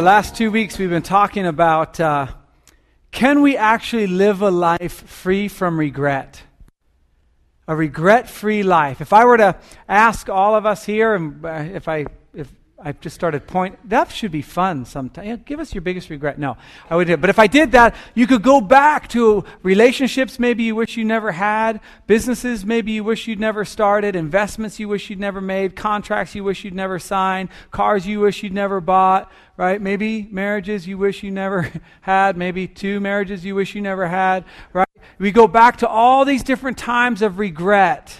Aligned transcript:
The 0.00 0.06
last 0.06 0.34
two 0.34 0.50
weeks, 0.50 0.78
we've 0.78 0.88
been 0.88 1.02
talking 1.02 1.46
about 1.46 2.00
uh, 2.00 2.28
can 3.10 3.42
we 3.42 3.58
actually 3.58 4.06
live 4.06 4.40
a 4.40 4.50
life 4.50 4.94
free 4.94 5.46
from 5.46 5.78
regret? 5.78 6.42
A 7.68 7.76
regret 7.76 8.26
free 8.26 8.62
life. 8.62 9.02
If 9.02 9.12
I 9.12 9.26
were 9.26 9.36
to 9.36 9.58
ask 9.86 10.30
all 10.30 10.54
of 10.54 10.64
us 10.64 10.86
here, 10.86 11.14
and 11.14 11.44
uh, 11.44 11.50
if 11.74 11.86
I 11.86 12.06
I've 12.82 12.98
just 13.00 13.14
started 13.14 13.46
point. 13.46 13.78
That 13.88 14.10
should 14.10 14.32
be 14.32 14.40
fun 14.40 14.86
sometime. 14.86 15.26
Yeah, 15.26 15.36
give 15.36 15.60
us 15.60 15.74
your 15.74 15.82
biggest 15.82 16.08
regret. 16.08 16.38
No, 16.38 16.56
I 16.88 16.96
would. 16.96 17.20
But 17.20 17.28
if 17.28 17.38
I 17.38 17.46
did 17.46 17.72
that, 17.72 17.94
you 18.14 18.26
could 18.26 18.42
go 18.42 18.60
back 18.60 19.08
to 19.08 19.44
relationships 19.62 20.38
maybe 20.38 20.62
you 20.62 20.74
wish 20.74 20.96
you 20.96 21.04
never 21.04 21.32
had, 21.32 21.80
businesses 22.06 22.64
maybe 22.64 22.92
you 22.92 23.04
wish 23.04 23.28
you'd 23.28 23.38
never 23.38 23.66
started, 23.66 24.16
investments 24.16 24.80
you 24.80 24.88
wish 24.88 25.10
you'd 25.10 25.20
never 25.20 25.42
made, 25.42 25.76
contracts 25.76 26.34
you 26.34 26.42
wish 26.42 26.64
you'd 26.64 26.74
never 26.74 26.98
signed, 26.98 27.50
cars 27.70 28.06
you 28.06 28.20
wish 28.20 28.42
you'd 28.42 28.54
never 28.54 28.80
bought. 28.80 29.30
Right? 29.58 29.78
Maybe 29.78 30.26
marriages 30.30 30.88
you 30.88 30.96
wish 30.96 31.22
you 31.22 31.30
never 31.30 31.70
had. 32.00 32.38
Maybe 32.38 32.66
two 32.66 32.98
marriages 32.98 33.44
you 33.44 33.54
wish 33.54 33.74
you 33.74 33.82
never 33.82 34.08
had. 34.08 34.46
Right? 34.72 34.88
We 35.18 35.32
go 35.32 35.46
back 35.46 35.76
to 35.78 35.88
all 35.88 36.24
these 36.24 36.42
different 36.42 36.78
times 36.78 37.20
of 37.20 37.38
regret. 37.38 38.18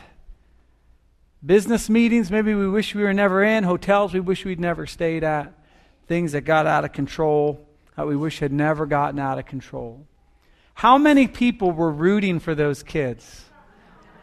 Business 1.44 1.88
meetings, 1.88 2.30
maybe 2.30 2.54
we 2.54 2.68
wish 2.68 2.94
we 2.94 3.02
were 3.02 3.14
never 3.14 3.42
in. 3.42 3.64
Hotels 3.64 4.12
we 4.12 4.20
wish 4.20 4.44
we'd 4.44 4.60
never 4.60 4.86
stayed 4.86 5.24
at. 5.24 5.54
Things 6.06 6.32
that 6.32 6.42
got 6.42 6.66
out 6.66 6.84
of 6.84 6.92
control 6.92 7.66
that 7.96 8.06
we 8.06 8.14
wish 8.14 8.40
had 8.40 8.52
never 8.52 8.84
gotten 8.84 9.18
out 9.18 9.38
of 9.38 9.46
control. 9.46 10.06
How 10.74 10.98
many 10.98 11.26
people 11.26 11.72
were 11.72 11.90
rooting 11.90 12.40
for 12.40 12.54
those 12.54 12.82
kids? 12.82 13.44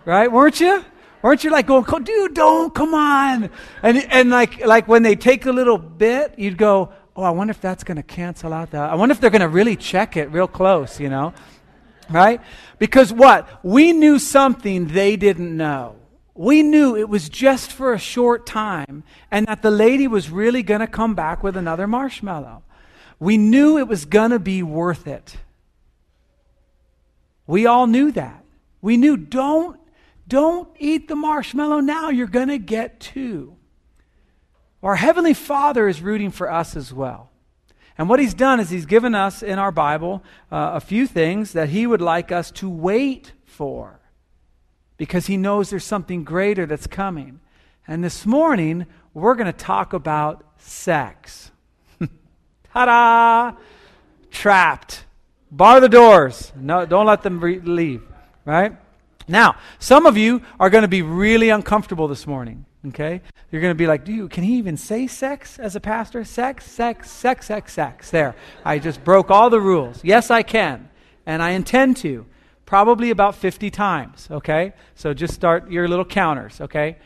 Right? 0.05 0.31
Weren't 0.31 0.59
you? 0.59 0.85
Weren't 1.23 1.43
you 1.43 1.49
like 1.49 1.65
going, 1.65 1.85
dude, 2.03 2.35
don't, 2.35 2.73
come 2.73 2.93
on. 2.93 3.49
And, 3.81 3.97
and 4.11 4.29
like, 4.29 4.63
like 4.63 4.87
when 4.87 5.01
they 5.01 5.15
take 5.15 5.47
a 5.47 5.51
little 5.51 5.79
bit, 5.79 6.37
you'd 6.37 6.57
go, 6.57 6.93
oh, 7.15 7.23
I 7.23 7.31
wonder 7.31 7.51
if 7.51 7.59
that's 7.59 7.83
going 7.83 7.97
to 7.97 8.03
cancel 8.03 8.53
out 8.53 8.71
that. 8.71 8.91
I 8.91 8.95
wonder 8.95 9.13
if 9.13 9.19
they're 9.19 9.31
going 9.31 9.41
to 9.41 9.47
really 9.47 9.75
check 9.75 10.17
it 10.17 10.31
real 10.31 10.47
close, 10.47 10.99
you 10.99 11.09
know? 11.09 11.33
Right? 12.11 12.41
Because 12.77 13.11
what? 13.11 13.65
We 13.65 13.91
knew 13.91 14.19
something 14.19 14.87
they 14.87 15.15
didn't 15.15 15.57
know 15.57 15.96
we 16.37 16.61
knew 16.61 16.95
it 16.95 17.09
was 17.09 17.29
just 17.29 17.71
for 17.71 17.93
a 17.93 17.99
short 17.99 18.45
time 18.45 19.03
and 19.31 19.47
that 19.47 19.61
the 19.63 19.71
lady 19.71 20.07
was 20.07 20.29
really 20.29 20.61
going 20.61 20.81
to 20.81 20.87
come 20.87 21.15
back 21.15 21.43
with 21.43 21.57
another 21.57 21.87
marshmallow. 21.87 22.63
We 23.19 23.37
knew 23.37 23.77
it 23.79 23.87
was 23.87 24.05
going 24.05 24.31
to 24.31 24.39
be 24.39 24.61
worth 24.61 25.07
it. 25.07 25.37
We 27.47 27.65
all 27.65 27.87
knew 27.87 28.11
that. 28.11 28.43
We 28.81 28.97
knew 28.97 29.17
don't 29.17 29.79
don't 30.27 30.67
eat 30.77 31.07
the 31.07 31.15
marshmallow 31.15 31.79
now, 31.79 32.09
you're 32.09 32.27
going 32.27 32.49
to 32.49 32.57
get 32.57 32.99
two. 32.99 33.55
Our 34.83 34.97
heavenly 34.97 35.33
Father 35.33 35.87
is 35.87 36.01
rooting 36.01 36.31
for 36.31 36.51
us 36.51 36.75
as 36.75 36.93
well. 36.93 37.31
And 37.97 38.09
what 38.09 38.19
he's 38.19 38.33
done 38.33 38.59
is 38.59 38.69
he's 38.69 38.85
given 38.85 39.15
us 39.15 39.41
in 39.41 39.57
our 39.57 39.71
Bible 39.71 40.23
uh, 40.51 40.71
a 40.73 40.81
few 40.81 41.07
things 41.07 41.53
that 41.53 41.69
he 41.69 41.87
would 41.87 42.01
like 42.01 42.31
us 42.31 42.51
to 42.51 42.69
wait 42.69 43.31
for 43.45 43.96
because 44.97 45.27
he 45.27 45.37
knows 45.37 45.69
there's 45.69 45.85
something 45.85 46.23
greater 46.23 46.65
that's 46.65 46.87
coming. 46.87 47.39
And 47.87 48.03
this 48.03 48.25
morning, 48.25 48.85
we're 49.13 49.35
going 49.35 49.45
to 49.45 49.53
talk 49.53 49.93
about 49.93 50.45
sex. 50.57 51.51
Ta 52.73 52.85
da! 52.85 53.57
Trapped. 54.31 55.05
Bar 55.51 55.79
the 55.79 55.89
doors. 55.89 56.51
No, 56.55 56.85
don't 56.85 57.05
let 57.05 57.23
them 57.23 57.39
re- 57.39 57.59
leave. 57.59 58.03
Right? 58.43 58.75
Now, 59.27 59.55
some 59.79 60.05
of 60.05 60.17
you 60.17 60.41
are 60.59 60.69
going 60.69 60.83
to 60.83 60.87
be 60.87 61.01
really 61.01 61.49
uncomfortable 61.49 62.07
this 62.07 62.27
morning. 62.27 62.65
Okay? 62.87 63.21
You're 63.51 63.61
going 63.61 63.71
to 63.71 63.77
be 63.77 63.87
like, 63.87 64.07
you, 64.07 64.27
can 64.29 64.43
he 64.43 64.57
even 64.57 64.77
say 64.77 65.07
sex 65.07 65.59
as 65.59 65.75
a 65.75 65.79
pastor? 65.79 66.23
Sex, 66.23 66.69
sex, 66.69 67.09
sex, 67.09 67.47
sex, 67.47 67.73
sex. 67.73 68.11
There. 68.11 68.35
I 68.63 68.79
just 68.79 69.03
broke 69.03 69.29
all 69.29 69.49
the 69.49 69.59
rules. 69.59 70.01
Yes, 70.03 70.31
I 70.31 70.43
can. 70.43 70.89
And 71.25 71.41
I 71.41 71.51
intend 71.51 71.97
to 71.97 72.25
probably 72.67 73.09
about 73.09 73.33
50 73.33 73.71
times, 73.71 74.27
okay? 74.29 74.73
So 74.93 75.15
just 75.15 75.33
start 75.33 75.71
your 75.71 75.87
little 75.87 76.05
counters, 76.05 76.61
okay? 76.61 76.97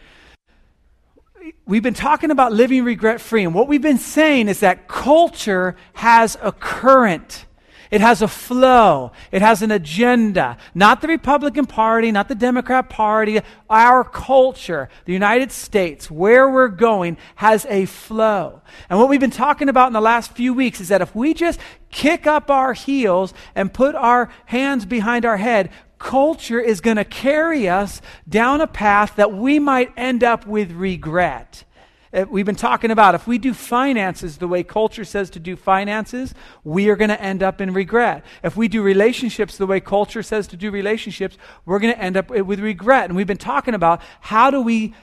We've 1.65 1.83
been 1.83 1.93
talking 1.93 2.31
about 2.31 2.51
living 2.51 2.83
regret 2.83 3.21
free, 3.21 3.45
and 3.45 3.53
what 3.53 3.69
we've 3.69 3.81
been 3.81 3.99
saying 3.99 4.49
is 4.49 4.59
that 4.59 4.87
culture 4.89 5.77
has 5.93 6.35
a 6.41 6.51
current. 6.51 7.45
It 7.91 7.99
has 7.99 8.21
a 8.21 8.27
flow. 8.27 9.11
It 9.33 9.41
has 9.41 9.61
an 9.61 9.69
agenda. 9.69 10.57
Not 10.73 11.01
the 11.01 11.09
Republican 11.09 11.65
Party, 11.65 12.09
not 12.11 12.29
the 12.29 12.35
Democrat 12.35 12.89
Party. 12.89 13.41
Our 13.69 14.05
culture, 14.05 14.87
the 15.03 15.11
United 15.11 15.51
States, 15.51 16.09
where 16.09 16.49
we're 16.49 16.69
going, 16.69 17.17
has 17.35 17.65
a 17.69 17.85
flow. 17.85 18.61
And 18.89 18.97
what 18.97 19.09
we've 19.09 19.19
been 19.19 19.29
talking 19.29 19.67
about 19.67 19.87
in 19.87 19.93
the 19.93 19.99
last 19.99 20.31
few 20.31 20.53
weeks 20.53 20.79
is 20.79 20.87
that 20.87 21.01
if 21.01 21.13
we 21.13 21.33
just 21.33 21.59
kick 21.89 22.25
up 22.25 22.49
our 22.49 22.71
heels 22.71 23.33
and 23.55 23.73
put 23.73 23.93
our 23.93 24.29
hands 24.45 24.85
behind 24.85 25.25
our 25.25 25.37
head, 25.37 25.69
culture 25.99 26.61
is 26.61 26.79
going 26.79 26.97
to 26.97 27.05
carry 27.05 27.67
us 27.67 28.01
down 28.27 28.61
a 28.61 28.67
path 28.67 29.17
that 29.17 29.33
we 29.33 29.59
might 29.59 29.91
end 29.97 30.23
up 30.23 30.47
with 30.47 30.71
regret. 30.71 31.65
Uh, 32.13 32.25
we've 32.29 32.45
been 32.45 32.55
talking 32.55 32.91
about 32.91 33.15
if 33.15 33.25
we 33.25 33.37
do 33.37 33.53
finances 33.53 34.37
the 34.37 34.47
way 34.47 34.63
culture 34.63 35.05
says 35.05 35.29
to 35.29 35.39
do 35.39 35.55
finances, 35.55 36.33
we 36.63 36.89
are 36.89 36.97
going 36.97 37.09
to 37.09 37.21
end 37.21 37.41
up 37.41 37.61
in 37.61 37.73
regret. 37.73 38.25
If 38.43 38.57
we 38.57 38.67
do 38.67 38.81
relationships 38.81 39.57
the 39.57 39.65
way 39.65 39.79
culture 39.79 40.21
says 40.21 40.45
to 40.47 40.57
do 40.57 40.71
relationships, 40.71 41.37
we're 41.65 41.79
going 41.79 41.93
to 41.93 42.01
end 42.01 42.17
up 42.17 42.29
with 42.29 42.59
regret. 42.59 43.05
And 43.05 43.15
we've 43.15 43.27
been 43.27 43.37
talking 43.37 43.73
about 43.73 44.01
how 44.19 44.51
do 44.51 44.61
we 44.61 44.93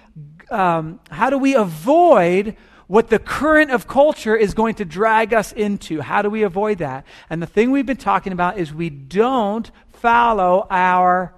um, 0.51 1.01
how 1.11 1.31
do 1.31 1.39
we 1.39 1.55
avoid 1.55 2.57
what 2.87 3.09
the 3.09 3.19
current 3.19 3.71
of 3.71 3.87
culture 3.87 4.35
is 4.35 4.55
going 4.55 4.75
to 4.77 4.85
drag 4.85 5.35
us 5.35 5.53
into? 5.53 6.01
How 6.01 6.23
do 6.23 6.31
we 6.31 6.43
avoid 6.43 6.79
that? 6.79 7.05
And 7.29 7.43
the 7.43 7.47
thing 7.47 7.71
we've 7.71 7.87
been 7.87 7.97
talking 7.99 8.33
about 8.33 8.59
is 8.59 8.73
we 8.73 8.91
don't 8.91 9.71
follow 9.93 10.67
our 10.71 11.35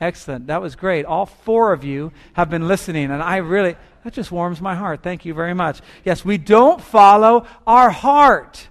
Excellent. 0.00 0.46
That 0.46 0.62
was 0.62 0.76
great. 0.76 1.04
All 1.04 1.26
four 1.26 1.72
of 1.72 1.82
you 1.82 2.12
have 2.34 2.48
been 2.48 2.68
listening, 2.68 3.10
and 3.10 3.20
I 3.20 3.38
really, 3.38 3.76
that 4.08 4.14
just 4.14 4.32
warms 4.32 4.62
my 4.62 4.74
heart. 4.74 5.02
Thank 5.02 5.26
you 5.26 5.34
very 5.34 5.52
much. 5.52 5.82
Yes, 6.02 6.24
we 6.24 6.38
don't 6.38 6.80
follow 6.80 7.46
our 7.66 7.90
heart. 7.90 8.68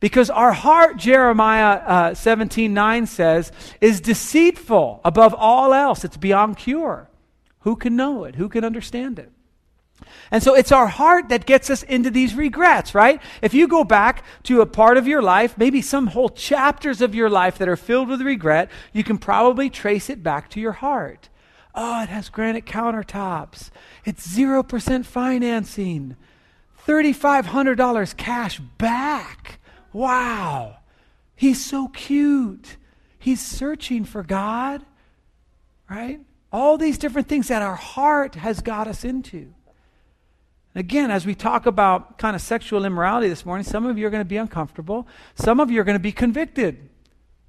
Because 0.00 0.28
our 0.28 0.52
heart, 0.52 0.96
Jeremiah 0.96 1.74
uh, 1.86 2.14
17 2.14 2.74
9 2.74 3.06
says, 3.06 3.52
is 3.80 4.00
deceitful 4.00 5.00
above 5.04 5.36
all 5.38 5.72
else. 5.72 6.04
It's 6.04 6.16
beyond 6.16 6.56
cure. 6.56 7.08
Who 7.60 7.76
can 7.76 7.94
know 7.94 8.24
it? 8.24 8.34
Who 8.34 8.48
can 8.48 8.64
understand 8.64 9.20
it? 9.20 9.30
And 10.32 10.42
so 10.42 10.56
it's 10.56 10.72
our 10.72 10.88
heart 10.88 11.28
that 11.28 11.46
gets 11.46 11.70
us 11.70 11.84
into 11.84 12.10
these 12.10 12.34
regrets, 12.34 12.92
right? 12.92 13.22
If 13.40 13.54
you 13.54 13.68
go 13.68 13.84
back 13.84 14.24
to 14.42 14.62
a 14.62 14.66
part 14.66 14.96
of 14.96 15.06
your 15.06 15.22
life, 15.22 15.56
maybe 15.56 15.80
some 15.80 16.08
whole 16.08 16.28
chapters 16.28 17.00
of 17.00 17.14
your 17.14 17.30
life 17.30 17.56
that 17.58 17.68
are 17.68 17.76
filled 17.76 18.08
with 18.08 18.20
regret, 18.20 18.68
you 18.92 19.04
can 19.04 19.18
probably 19.18 19.70
trace 19.70 20.10
it 20.10 20.24
back 20.24 20.50
to 20.50 20.60
your 20.60 20.72
heart. 20.72 21.28
Oh, 21.74 22.02
it 22.02 22.08
has 22.08 22.28
granite 22.28 22.66
countertops. 22.66 23.70
It's 24.04 24.26
0% 24.26 25.04
financing. 25.04 26.16
$3,500 26.86 28.16
cash 28.16 28.60
back. 28.78 29.60
Wow. 29.92 30.78
He's 31.34 31.64
so 31.64 31.88
cute. 31.88 32.76
He's 33.18 33.44
searching 33.44 34.04
for 34.04 34.22
God, 34.22 34.82
right? 35.88 36.20
All 36.52 36.76
these 36.76 36.98
different 36.98 37.28
things 37.28 37.48
that 37.48 37.62
our 37.62 37.76
heart 37.76 38.34
has 38.34 38.60
got 38.60 38.86
us 38.88 39.04
into. 39.04 39.54
Again, 40.74 41.10
as 41.10 41.26
we 41.26 41.34
talk 41.34 41.66
about 41.66 42.18
kind 42.18 42.34
of 42.34 42.42
sexual 42.42 42.84
immorality 42.84 43.28
this 43.28 43.44
morning, 43.44 43.64
some 43.64 43.86
of 43.86 43.98
you 43.98 44.06
are 44.06 44.10
going 44.10 44.22
to 44.22 44.28
be 44.28 44.38
uncomfortable. 44.38 45.06
Some 45.34 45.60
of 45.60 45.70
you 45.70 45.80
are 45.80 45.84
going 45.84 45.96
to 45.96 46.00
be 46.00 46.12
convicted. 46.12 46.88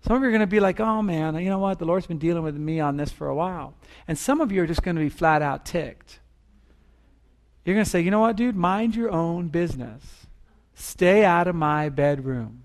Some 0.06 0.18
of 0.18 0.22
you 0.22 0.28
are 0.28 0.32
going 0.32 0.42
to 0.42 0.48
be 0.48 0.60
like, 0.60 0.80
oh 0.82 1.02
man, 1.02 1.36
you 1.36 1.50
know 1.50 1.60
what? 1.60 1.80
The 1.80 1.86
Lord's 1.86 2.08
been 2.08 2.18
dealing 2.18 2.44
with 2.44 2.58
me 2.58 2.80
on 2.80 2.98
this 2.98 3.12
for 3.12 3.28
a 3.28 3.36
while. 3.36 3.74
And 4.08 4.18
some 4.18 4.42
of 4.42 4.52
you 4.52 4.62
are 4.62 4.68
just 4.68 4.84
going 4.84 4.98
to 4.98 5.02
be 5.02 5.10
flat 5.10 5.42
out 5.42 5.66
ticked. 5.66 6.20
You're 7.64 7.76
going 7.76 7.86
to 7.86 7.90
say, 7.90 8.02
you 8.02 8.12
know 8.12 8.20
what, 8.20 8.36
dude? 8.36 8.56
Mind 8.56 8.96
your 8.96 9.12
own 9.12 9.48
business. 9.48 10.28
Stay 10.76 11.24
out 11.24 11.48
of 11.48 11.56
my 11.56 11.88
bedroom. 11.88 12.64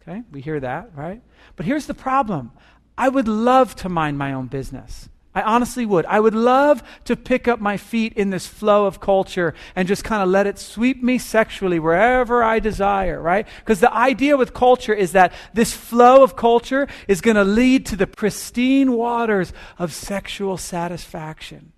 Okay? 0.00 0.22
We 0.30 0.40
hear 0.40 0.60
that, 0.60 0.90
right? 0.94 1.20
But 1.56 1.66
here's 1.66 1.86
the 1.86 1.94
problem 1.94 2.52
I 2.96 3.08
would 3.08 3.26
love 3.26 3.74
to 3.76 3.88
mind 3.88 4.16
my 4.16 4.32
own 4.32 4.46
business. 4.46 5.08
I 5.34 5.42
honestly 5.42 5.86
would. 5.86 6.04
I 6.06 6.20
would 6.20 6.34
love 6.34 6.82
to 7.06 7.16
pick 7.16 7.48
up 7.48 7.58
my 7.58 7.78
feet 7.78 8.12
in 8.14 8.28
this 8.28 8.46
flow 8.46 8.84
of 8.84 9.00
culture 9.00 9.54
and 9.74 9.88
just 9.88 10.04
kind 10.04 10.22
of 10.22 10.28
let 10.28 10.46
it 10.46 10.58
sweep 10.58 11.02
me 11.02 11.16
sexually 11.16 11.78
wherever 11.78 12.42
I 12.42 12.58
desire, 12.58 13.20
right? 13.20 13.48
Because 13.60 13.80
the 13.80 13.92
idea 13.94 14.36
with 14.36 14.52
culture 14.52 14.92
is 14.92 15.12
that 15.12 15.32
this 15.54 15.72
flow 15.72 16.22
of 16.22 16.36
culture 16.36 16.86
is 17.08 17.22
going 17.22 17.36
to 17.36 17.44
lead 17.44 17.86
to 17.86 17.96
the 17.96 18.06
pristine 18.06 18.92
waters 18.92 19.54
of 19.78 19.94
sexual 19.94 20.58
satisfaction. 20.58 21.72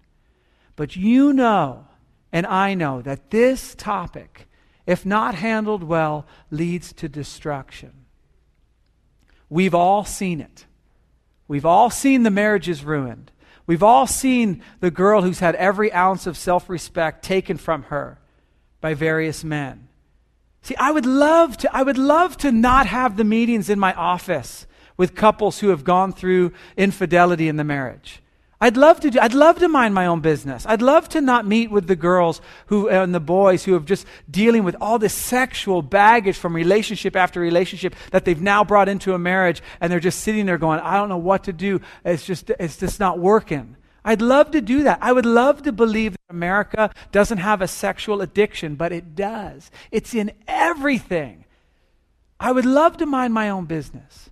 But 0.75 0.97
you 0.97 1.33
know, 1.33 1.87
and 2.33 2.47
I 2.47 2.75
know, 2.75 3.03
that 3.03 3.31
this 3.31 3.77
topic, 3.77 4.49
if 4.85 5.07
not 5.07 5.37
handled 5.37 5.85
well, 5.85 6.27
leads 6.51 6.93
to 6.95 7.09
destruction. 7.09 7.93
We've 9.49 9.75
all 9.75 10.05
seen 10.05 10.41
it. 10.41 10.67
We've 11.47 11.67
all 11.67 11.91
seen 11.91 12.25
the 12.25 12.31
marriages 12.31 12.83
ruined. 12.83 13.31
We've 13.67 13.83
all 13.83 14.07
seen 14.07 14.63
the 14.81 14.91
girl 14.91 15.23
who's 15.23 15.39
had 15.39 15.55
every 15.55 15.93
ounce 15.93 16.27
of 16.27 16.37
self 16.37 16.69
respect 16.69 17.25
taken 17.25 17.57
from 17.57 17.85
her 17.85 18.19
by 18.81 18.95
various 18.95 19.43
men. 19.43 19.89
See, 20.63 20.77
I 20.77 20.91
would 20.91 21.07
love 21.07 21.57
to, 21.59 21.77
I 21.77 21.83
would 21.83 21.99
love 21.99 22.37
to 22.39 22.53
not 22.53 22.87
have 22.87 23.17
the 23.17 23.25
meetings 23.25 23.71
in 23.71 23.79
my 23.79 23.93
office 23.95 24.67
with 24.97 25.15
couples 25.15 25.61
who 25.61 25.69
have 25.69 25.85
gone 25.85 26.13
through 26.13 26.53
infidelity 26.77 27.49
in 27.49 27.57
the 27.57 27.65
marriage. 27.65 28.23
I'd 28.65 28.79
love 28.79 28.99
to 29.01 29.11
do, 29.11 29.21
I'd 29.21 29.35
love 29.35 29.59
to 29.59 29.69
mind 29.69 29.95
my 29.95 30.07
own 30.07 30.21
business. 30.21 30.65
I'd 30.65 30.81
love 30.81 31.07
to 31.11 31.21
not 31.21 31.47
meet 31.47 31.71
with 31.71 31.87
the 31.87 31.95
girls 31.95 32.41
who 32.69 32.89
uh, 32.89 33.03
and 33.03 33.15
the 33.15 33.21
boys 33.21 33.63
who 33.63 33.75
have 33.75 33.85
just 33.85 34.07
dealing 34.31 34.65
with 34.65 34.75
all 34.81 34.99
this 34.99 35.13
sexual 35.13 35.83
baggage 35.83 36.39
from 36.39 36.57
relationship 36.57 37.15
after 37.15 37.41
relationship 37.41 37.95
that 38.11 38.25
they've 38.25 38.41
now 38.41 38.65
brought 38.65 38.89
into 38.89 39.13
a 39.13 39.19
marriage 39.19 39.63
and 39.83 39.93
they're 39.93 40.01
just 40.01 40.21
sitting 40.21 40.47
there 40.47 40.57
going, 40.57 40.81
I 40.81 40.97
don't 40.97 41.11
know 41.11 41.19
what 41.19 41.45
to 41.45 41.53
do. 41.53 41.83
It's 42.07 42.25
just 42.25 42.49
it's 42.59 42.79
just 42.79 42.99
not 42.99 43.19
working. 43.19 43.77
I'd 44.03 44.23
love 44.23 44.53
to 44.53 44.63
do 44.63 44.85
that. 44.85 44.99
I 45.03 45.13
would 45.13 45.27
love 45.27 45.65
to 45.65 45.73
believe 45.73 46.13
that 46.13 46.35
America 46.35 46.91
doesn't 47.13 47.39
have 47.39 47.61
a 47.61 47.69
sexual 47.69 48.23
addiction, 48.23 48.77
but 48.77 48.93
it 48.93 49.15
does. 49.15 49.71
It's 49.91 50.15
in 50.15 50.33
everything. 50.49 51.45
I 52.41 52.51
would 52.51 52.65
love 52.65 52.97
to 52.97 53.05
mind 53.05 53.35
my 53.35 53.51
own 53.51 53.67
business. 53.67 54.31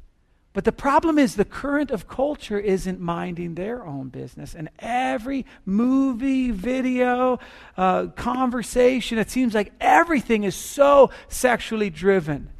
But 0.52 0.64
the 0.64 0.72
problem 0.72 1.18
is 1.18 1.34
the 1.34 1.46
current 1.46 1.90
of 1.90 2.06
culture 2.06 2.58
isn't 2.58 3.00
minding 3.00 3.54
their 3.54 3.86
own 3.86 4.08
business. 4.08 4.54
And 4.54 4.68
every 4.78 5.46
movie, 5.64 6.50
video, 6.50 7.38
uh, 7.76 8.08
conversation, 8.08 9.16
it 9.16 9.30
seems 9.30 9.54
like 9.54 9.72
everything 9.80 10.44
is 10.44 10.54
so 10.54 11.10
sexually 11.28 11.88
driven. 11.88 12.50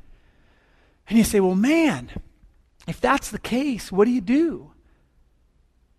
And 1.06 1.19
you 1.19 1.25
say, 1.25 1.41
well, 1.41 1.55
man, 1.55 2.11
if 2.89 2.99
that's 2.99 3.31
the 3.31 3.39
case, 3.39 3.93
what 3.93 4.06
do 4.06 4.11
you 4.11 4.23
do? 4.23 4.73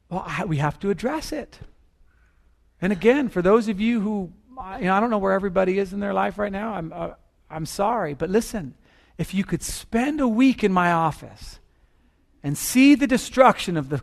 Well, 0.10 0.24
I, 0.26 0.46
we 0.46 0.58
have 0.58 0.80
to 0.80 0.90
address 0.90 1.32
it. 1.32 1.60
And 2.82 2.92
again, 2.92 3.30
for 3.30 3.44
those 3.44 3.68
of 3.68 3.80
you 3.80 4.02
who, 4.02 4.34
you 4.80 4.86
know, 4.86 4.96
I 4.96 5.00
don't 5.00 5.12
know 5.12 5.20
where 5.20 5.34
everybody 5.34 5.78
is 5.78 5.94
in 5.94 6.00
their 6.00 6.14
life 6.14 6.40
right 6.40 6.52
now, 6.52 6.74
I'm, 6.74 6.92
uh, 6.92 7.12
I'm 7.52 7.68
sorry. 7.68 8.16
But 8.16 8.32
listen, 8.32 8.74
if 9.20 9.36
you 9.36 9.44
could 9.44 9.62
spend 9.62 10.20
a 10.20 10.28
week 10.28 10.64
in 10.64 10.74
my 10.74 10.92
office, 10.92 11.60
and 12.44 12.58
see 12.58 12.94
the 12.94 13.08
destruction 13.08 13.78
of 13.78 13.88
the, 13.90 13.98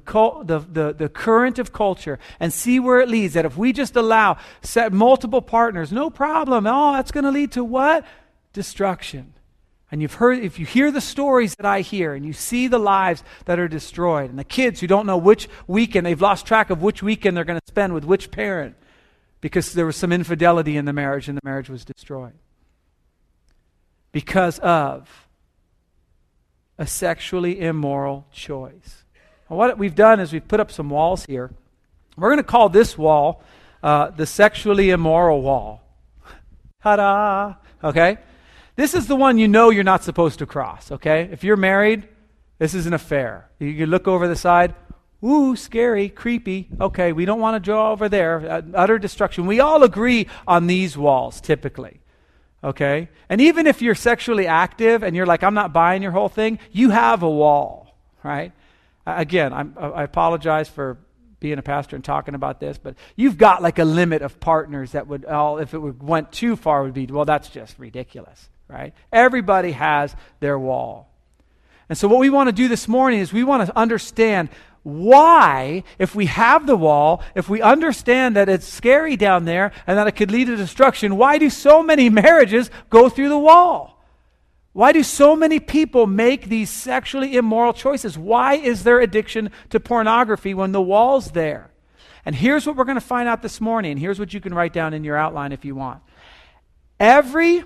the, 0.44 0.58
the, 0.58 0.94
the, 0.94 1.08
current 1.10 1.58
of 1.58 1.74
culture 1.74 2.18
and 2.40 2.52
see 2.52 2.80
where 2.80 3.00
it 3.00 3.08
leads. 3.08 3.34
That 3.34 3.44
if 3.44 3.56
we 3.56 3.72
just 3.72 3.94
allow 3.96 4.38
set 4.62 4.92
multiple 4.92 5.42
partners, 5.42 5.92
no 5.92 6.08
problem. 6.08 6.66
Oh, 6.66 6.92
that's 6.94 7.12
going 7.12 7.24
to 7.24 7.30
lead 7.30 7.52
to 7.52 7.62
what? 7.62 8.06
Destruction. 8.54 9.34
And 9.92 10.00
you've 10.00 10.14
heard, 10.14 10.38
if 10.38 10.58
you 10.58 10.64
hear 10.64 10.90
the 10.90 11.00
stories 11.00 11.54
that 11.56 11.66
I 11.66 11.80
hear 11.80 12.14
and 12.14 12.24
you 12.24 12.32
see 12.32 12.68
the 12.68 12.78
lives 12.78 13.22
that 13.44 13.58
are 13.58 13.68
destroyed 13.68 14.30
and 14.30 14.38
the 14.38 14.44
kids 14.44 14.80
who 14.80 14.86
don't 14.86 15.04
know 15.04 15.18
which 15.18 15.48
weekend, 15.66 16.06
they've 16.06 16.20
lost 16.20 16.46
track 16.46 16.70
of 16.70 16.80
which 16.80 17.02
weekend 17.02 17.36
they're 17.36 17.44
going 17.44 17.60
to 17.60 17.66
spend 17.66 17.92
with 17.92 18.04
which 18.04 18.30
parent 18.30 18.76
because 19.40 19.72
there 19.72 19.86
was 19.86 19.96
some 19.96 20.12
infidelity 20.12 20.76
in 20.76 20.84
the 20.84 20.92
marriage 20.92 21.28
and 21.28 21.36
the 21.36 21.42
marriage 21.44 21.68
was 21.68 21.84
destroyed. 21.84 22.34
Because 24.12 24.58
of 24.60 25.28
a 26.80 26.86
sexually 26.86 27.60
immoral 27.60 28.26
choice. 28.32 29.04
What 29.48 29.76
we've 29.76 29.94
done 29.94 30.18
is 30.18 30.32
we've 30.32 30.48
put 30.48 30.60
up 30.60 30.72
some 30.72 30.88
walls 30.88 31.26
here. 31.26 31.50
We're 32.16 32.30
going 32.30 32.38
to 32.38 32.42
call 32.42 32.70
this 32.70 32.96
wall 32.96 33.42
uh, 33.82 34.10
the 34.10 34.24
sexually 34.24 34.88
immoral 34.88 35.42
wall. 35.42 35.82
Ta 36.82 36.96
da! 36.96 37.54
Okay? 37.84 38.16
This 38.76 38.94
is 38.94 39.06
the 39.06 39.16
one 39.16 39.36
you 39.36 39.46
know 39.46 39.68
you're 39.68 39.84
not 39.84 40.02
supposed 40.02 40.38
to 40.38 40.46
cross, 40.46 40.90
okay? 40.90 41.28
If 41.30 41.44
you're 41.44 41.58
married, 41.58 42.08
this 42.58 42.72
is 42.72 42.86
an 42.86 42.94
affair. 42.94 43.50
You, 43.58 43.68
you 43.68 43.86
look 43.86 44.08
over 44.08 44.26
the 44.26 44.36
side, 44.36 44.74
ooh, 45.22 45.56
scary, 45.56 46.08
creepy. 46.08 46.70
Okay, 46.80 47.12
we 47.12 47.26
don't 47.26 47.40
want 47.40 47.56
to 47.56 47.60
draw 47.60 47.92
over 47.92 48.08
there. 48.08 48.50
Uh, 48.50 48.62
utter 48.72 48.98
destruction. 48.98 49.46
We 49.46 49.60
all 49.60 49.82
agree 49.82 50.28
on 50.46 50.66
these 50.66 50.96
walls 50.96 51.42
typically 51.42 52.00
okay? 52.62 53.08
And 53.28 53.40
even 53.40 53.66
if 53.66 53.82
you're 53.82 53.94
sexually 53.94 54.46
active 54.46 55.02
and 55.02 55.16
you're 55.16 55.26
like, 55.26 55.42
I'm 55.42 55.54
not 55.54 55.72
buying 55.72 56.02
your 56.02 56.12
whole 56.12 56.28
thing, 56.28 56.58
you 56.72 56.90
have 56.90 57.22
a 57.22 57.30
wall, 57.30 57.96
right? 58.22 58.52
Again, 59.06 59.52
I'm, 59.52 59.74
i 59.78 60.02
apologize 60.02 60.68
for 60.68 60.98
being 61.40 61.58
a 61.58 61.62
pastor 61.62 61.96
and 61.96 62.04
talking 62.04 62.34
about 62.34 62.60
this, 62.60 62.76
but 62.76 62.94
you've 63.16 63.38
got 63.38 63.62
like 63.62 63.78
a 63.78 63.84
limit 63.84 64.20
of 64.22 64.38
partners 64.40 64.92
that 64.92 65.06
would, 65.06 65.24
all, 65.24 65.58
if 65.58 65.72
it 65.72 65.78
would, 65.78 66.02
went 66.02 66.30
too 66.32 66.54
far, 66.54 66.82
would 66.82 66.94
be, 66.94 67.06
well, 67.06 67.24
that's 67.24 67.48
just 67.48 67.78
ridiculous, 67.78 68.48
right? 68.68 68.92
Everybody 69.10 69.72
has 69.72 70.14
their 70.40 70.58
wall. 70.58 71.10
And 71.88 71.98
so, 71.98 72.06
what 72.06 72.20
we 72.20 72.30
want 72.30 72.48
to 72.48 72.52
do 72.52 72.68
this 72.68 72.86
morning 72.86 73.18
is 73.18 73.32
we 73.32 73.42
want 73.42 73.66
to 73.66 73.76
understand 73.76 74.48
why, 74.82 75.84
if 75.98 76.14
we 76.14 76.26
have 76.26 76.66
the 76.66 76.76
wall, 76.76 77.22
if 77.34 77.48
we 77.48 77.60
understand 77.60 78.36
that 78.36 78.48
it's 78.48 78.66
scary 78.66 79.16
down 79.16 79.44
there 79.44 79.72
and 79.86 79.98
that 79.98 80.06
it 80.06 80.12
could 80.12 80.30
lead 80.30 80.46
to 80.46 80.56
destruction, 80.56 81.16
why 81.16 81.38
do 81.38 81.50
so 81.50 81.82
many 81.82 82.08
marriages 82.10 82.70
go 82.88 83.08
through 83.08 83.28
the 83.28 83.38
wall? 83.38 84.02
Why 84.72 84.92
do 84.92 85.02
so 85.02 85.34
many 85.34 85.58
people 85.58 86.06
make 86.06 86.48
these 86.48 86.70
sexually 86.70 87.36
immoral 87.36 87.72
choices? 87.72 88.16
Why 88.16 88.54
is 88.54 88.84
there 88.84 89.00
addiction 89.00 89.50
to 89.70 89.80
pornography 89.80 90.54
when 90.54 90.72
the 90.72 90.80
wall's 90.80 91.32
there? 91.32 91.70
And 92.24 92.34
here's 92.34 92.66
what 92.66 92.76
we're 92.76 92.84
going 92.84 92.96
to 92.96 93.00
find 93.00 93.28
out 93.28 93.42
this 93.42 93.60
morning. 93.60 93.96
Here's 93.96 94.18
what 94.18 94.32
you 94.32 94.40
can 94.40 94.54
write 94.54 94.72
down 94.72 94.94
in 94.94 95.04
your 95.04 95.16
outline 95.16 95.52
if 95.52 95.64
you 95.64 95.74
want. 95.74 96.02
Every 97.00 97.64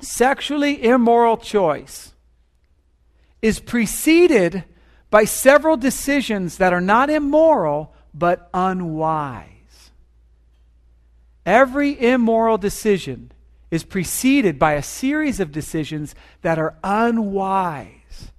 sexually 0.00 0.84
immoral 0.84 1.36
choice 1.36 2.12
is 3.40 3.60
preceded 3.60 4.64
by 5.16 5.24
several 5.24 5.78
decisions 5.78 6.58
that 6.58 6.74
are 6.74 6.80
not 6.82 7.08
immoral, 7.08 7.90
but 8.12 8.50
unwise. 8.52 9.90
Every 11.46 11.98
immoral 11.98 12.58
decision 12.58 13.32
is 13.70 13.82
preceded 13.82 14.58
by 14.58 14.74
a 14.74 14.82
series 14.82 15.40
of 15.40 15.52
decisions 15.52 16.14
that 16.42 16.58
are 16.58 16.74
unwise. 16.84 18.30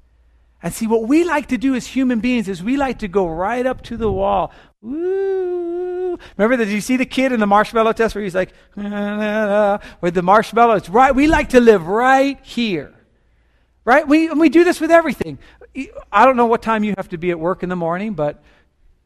And 0.61 0.71
see, 0.71 0.85
what 0.85 1.07
we 1.07 1.23
like 1.23 1.47
to 1.47 1.57
do 1.57 1.73
as 1.73 1.87
human 1.87 2.19
beings 2.19 2.47
is 2.47 2.61
we 2.61 2.77
like 2.77 2.99
to 2.99 3.07
go 3.07 3.25
right 3.25 3.65
up 3.65 3.81
to 3.85 3.97
the 3.97 4.11
wall. 4.11 4.51
Remember, 4.83 6.57
did 6.57 6.69
you 6.69 6.81
see 6.81 6.95
the 6.95 7.07
kid 7.07 7.31
in 7.31 7.39
the 7.39 7.47
marshmallow 7.47 7.93
test 7.93 8.13
where 8.13 8.23
he's 8.23 8.35
like, 8.35 8.53
with 8.75 10.13
the 10.13 10.21
marshmallow? 10.21 10.75
It's 10.75 10.89
right. 10.89 11.15
We 11.15 11.25
like 11.25 11.49
to 11.49 11.59
live 11.59 11.87
right 11.87 12.39
here. 12.43 12.93
Right? 13.83 14.07
We, 14.07 14.27
and 14.27 14.39
we 14.39 14.49
do 14.49 14.63
this 14.63 14.79
with 14.79 14.91
everything. 14.91 15.39
I 16.11 16.25
don't 16.25 16.37
know 16.37 16.45
what 16.45 16.61
time 16.61 16.83
you 16.83 16.93
have 16.97 17.09
to 17.09 17.17
be 17.17 17.31
at 17.31 17.39
work 17.39 17.63
in 17.63 17.69
the 17.69 17.75
morning, 17.75 18.13
but 18.13 18.43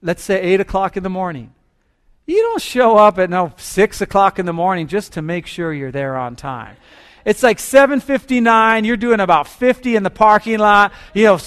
let's 0.02 0.24
say 0.24 0.42
8 0.42 0.62
o'clock 0.62 0.98
in 0.98 1.04
the 1.04 1.10
morning. 1.10 1.54
You 2.26 2.42
don't 2.42 2.62
show 2.62 2.98
up 2.98 3.20
at 3.20 3.30
no 3.30 3.54
6 3.58 4.02
o'clock 4.02 4.40
in 4.40 4.46
the 4.46 4.54
morning 4.54 4.88
just 4.88 5.14
to 5.14 5.22
make 5.22 5.48
sure 5.48 5.74
you're 5.74 5.92
there 5.92 6.16
on 6.16 6.36
time. 6.36 6.78
It's 7.26 7.44
like 7.44 7.60
7:59. 7.60 8.86
You're 8.86 8.98
doing 8.98 9.20
about 9.20 9.48
50 9.48 9.96
in 9.96 10.04
the 10.04 10.10
parking 10.10 10.60
lot. 10.60 10.92
You 11.14 11.26
know, 11.26 11.40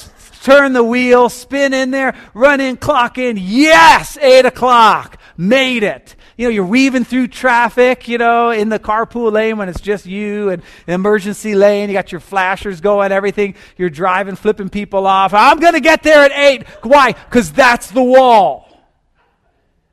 turn 0.43 0.73
the 0.73 0.85
wheel, 0.85 1.29
spin 1.29 1.73
in 1.73 1.91
there, 1.91 2.15
run 2.35 2.61
in, 2.61 2.77
clock 2.77 3.19
in. 3.19 3.37
Yes, 3.39 4.19
8 4.19 4.47
o'clock. 4.47 5.19
Made 5.37 5.83
it 5.83 6.17
you 6.37 6.47
know, 6.47 6.51
you're 6.51 6.67
weaving 6.67 7.05
through 7.05 7.29
traffic, 7.29 8.09
you 8.09 8.19
know, 8.19 8.51
in 8.51 8.69
the 8.69 8.79
carpool 8.79 9.31
lane 9.31 9.57
when 9.57 9.69
it's 9.69 9.81
just 9.81 10.05
you 10.05 10.51
and 10.51 10.63
the 10.87 10.93
emergency 10.93 11.55
lane. 11.55 11.89
You 11.89 11.93
got 11.93 12.11
your 12.11 12.21
flashers 12.21 12.81
going, 12.81 13.13
everything. 13.13 13.55
You're 13.77 13.91
driving, 13.91 14.35
flipping 14.35 14.69
people 14.69 15.07
off. 15.07 15.33
I'm 15.33 15.61
going 15.61 15.75
to 15.75 15.81
get 15.81 16.03
there 16.03 16.25
at 16.25 16.33
8. 16.33 16.67
Why? 16.83 17.13
Because 17.13 17.53
that's 17.53 17.91
the 17.91 18.03
wall. 18.03 18.69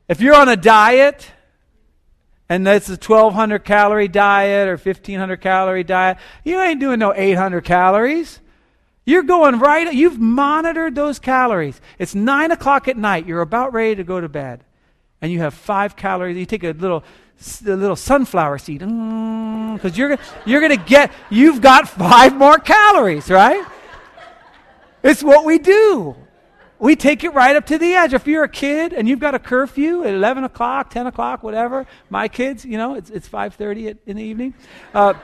If 0.08 0.20
you're 0.20 0.34
on 0.34 0.48
a 0.48 0.56
diet, 0.56 1.30
and 2.48 2.66
it's 2.66 2.88
a 2.88 2.92
1200 2.92 3.60
calorie 3.60 4.08
diet 4.08 4.68
or 4.68 4.72
1500 4.72 5.36
calorie 5.40 5.84
diet, 5.84 6.18
you 6.44 6.60
ain't 6.60 6.80
doing 6.80 6.98
no 6.98 7.14
800 7.14 7.64
calories. 7.64 8.40
You're 9.04 9.22
going 9.22 9.58
right, 9.58 9.92
you've 9.92 10.18
monitored 10.18 10.94
those 10.94 11.18
calories. 11.18 11.80
It's 11.98 12.14
9 12.14 12.50
o'clock 12.50 12.88
at 12.88 12.96
night. 12.96 13.26
You're 13.26 13.40
about 13.40 13.72
ready 13.72 13.96
to 13.96 14.04
go 14.04 14.20
to 14.20 14.28
bed 14.28 14.64
and 15.22 15.30
you 15.30 15.38
have 15.38 15.54
five 15.54 15.96
calories. 15.96 16.36
You 16.36 16.44
take 16.44 16.64
a 16.64 16.72
little, 16.72 17.04
a 17.66 17.76
little 17.76 17.96
sunflower 17.96 18.58
seed, 18.58 18.80
because 18.80 18.90
mm, 18.92 19.96
you're, 19.96 20.18
you're 20.44 20.60
going 20.60 20.76
to 20.76 20.84
get, 20.84 21.12
you've 21.30 21.62
got 21.62 21.88
five 21.88 22.36
more 22.36 22.58
calories, 22.58 23.30
right? 23.30 23.64
It's 25.02 25.22
what 25.22 25.44
we 25.44 25.58
do. 25.58 26.16
We 26.80 26.96
take 26.96 27.22
it 27.22 27.32
right 27.32 27.54
up 27.54 27.66
to 27.66 27.78
the 27.78 27.94
edge. 27.94 28.12
If 28.12 28.26
you're 28.26 28.42
a 28.42 28.48
kid 28.48 28.92
and 28.92 29.08
you've 29.08 29.20
got 29.20 29.36
a 29.36 29.38
curfew 29.38 30.02
at 30.02 30.14
11 30.14 30.42
o'clock, 30.42 30.90
10 30.90 31.06
o'clock, 31.06 31.44
whatever, 31.44 31.86
my 32.10 32.26
kids, 32.26 32.64
you 32.64 32.76
know, 32.76 32.96
it's, 32.96 33.08
it's 33.08 33.28
5.30 33.28 33.98
in 34.04 34.16
the 34.16 34.22
evening. 34.22 34.54
Uh, 34.92 35.14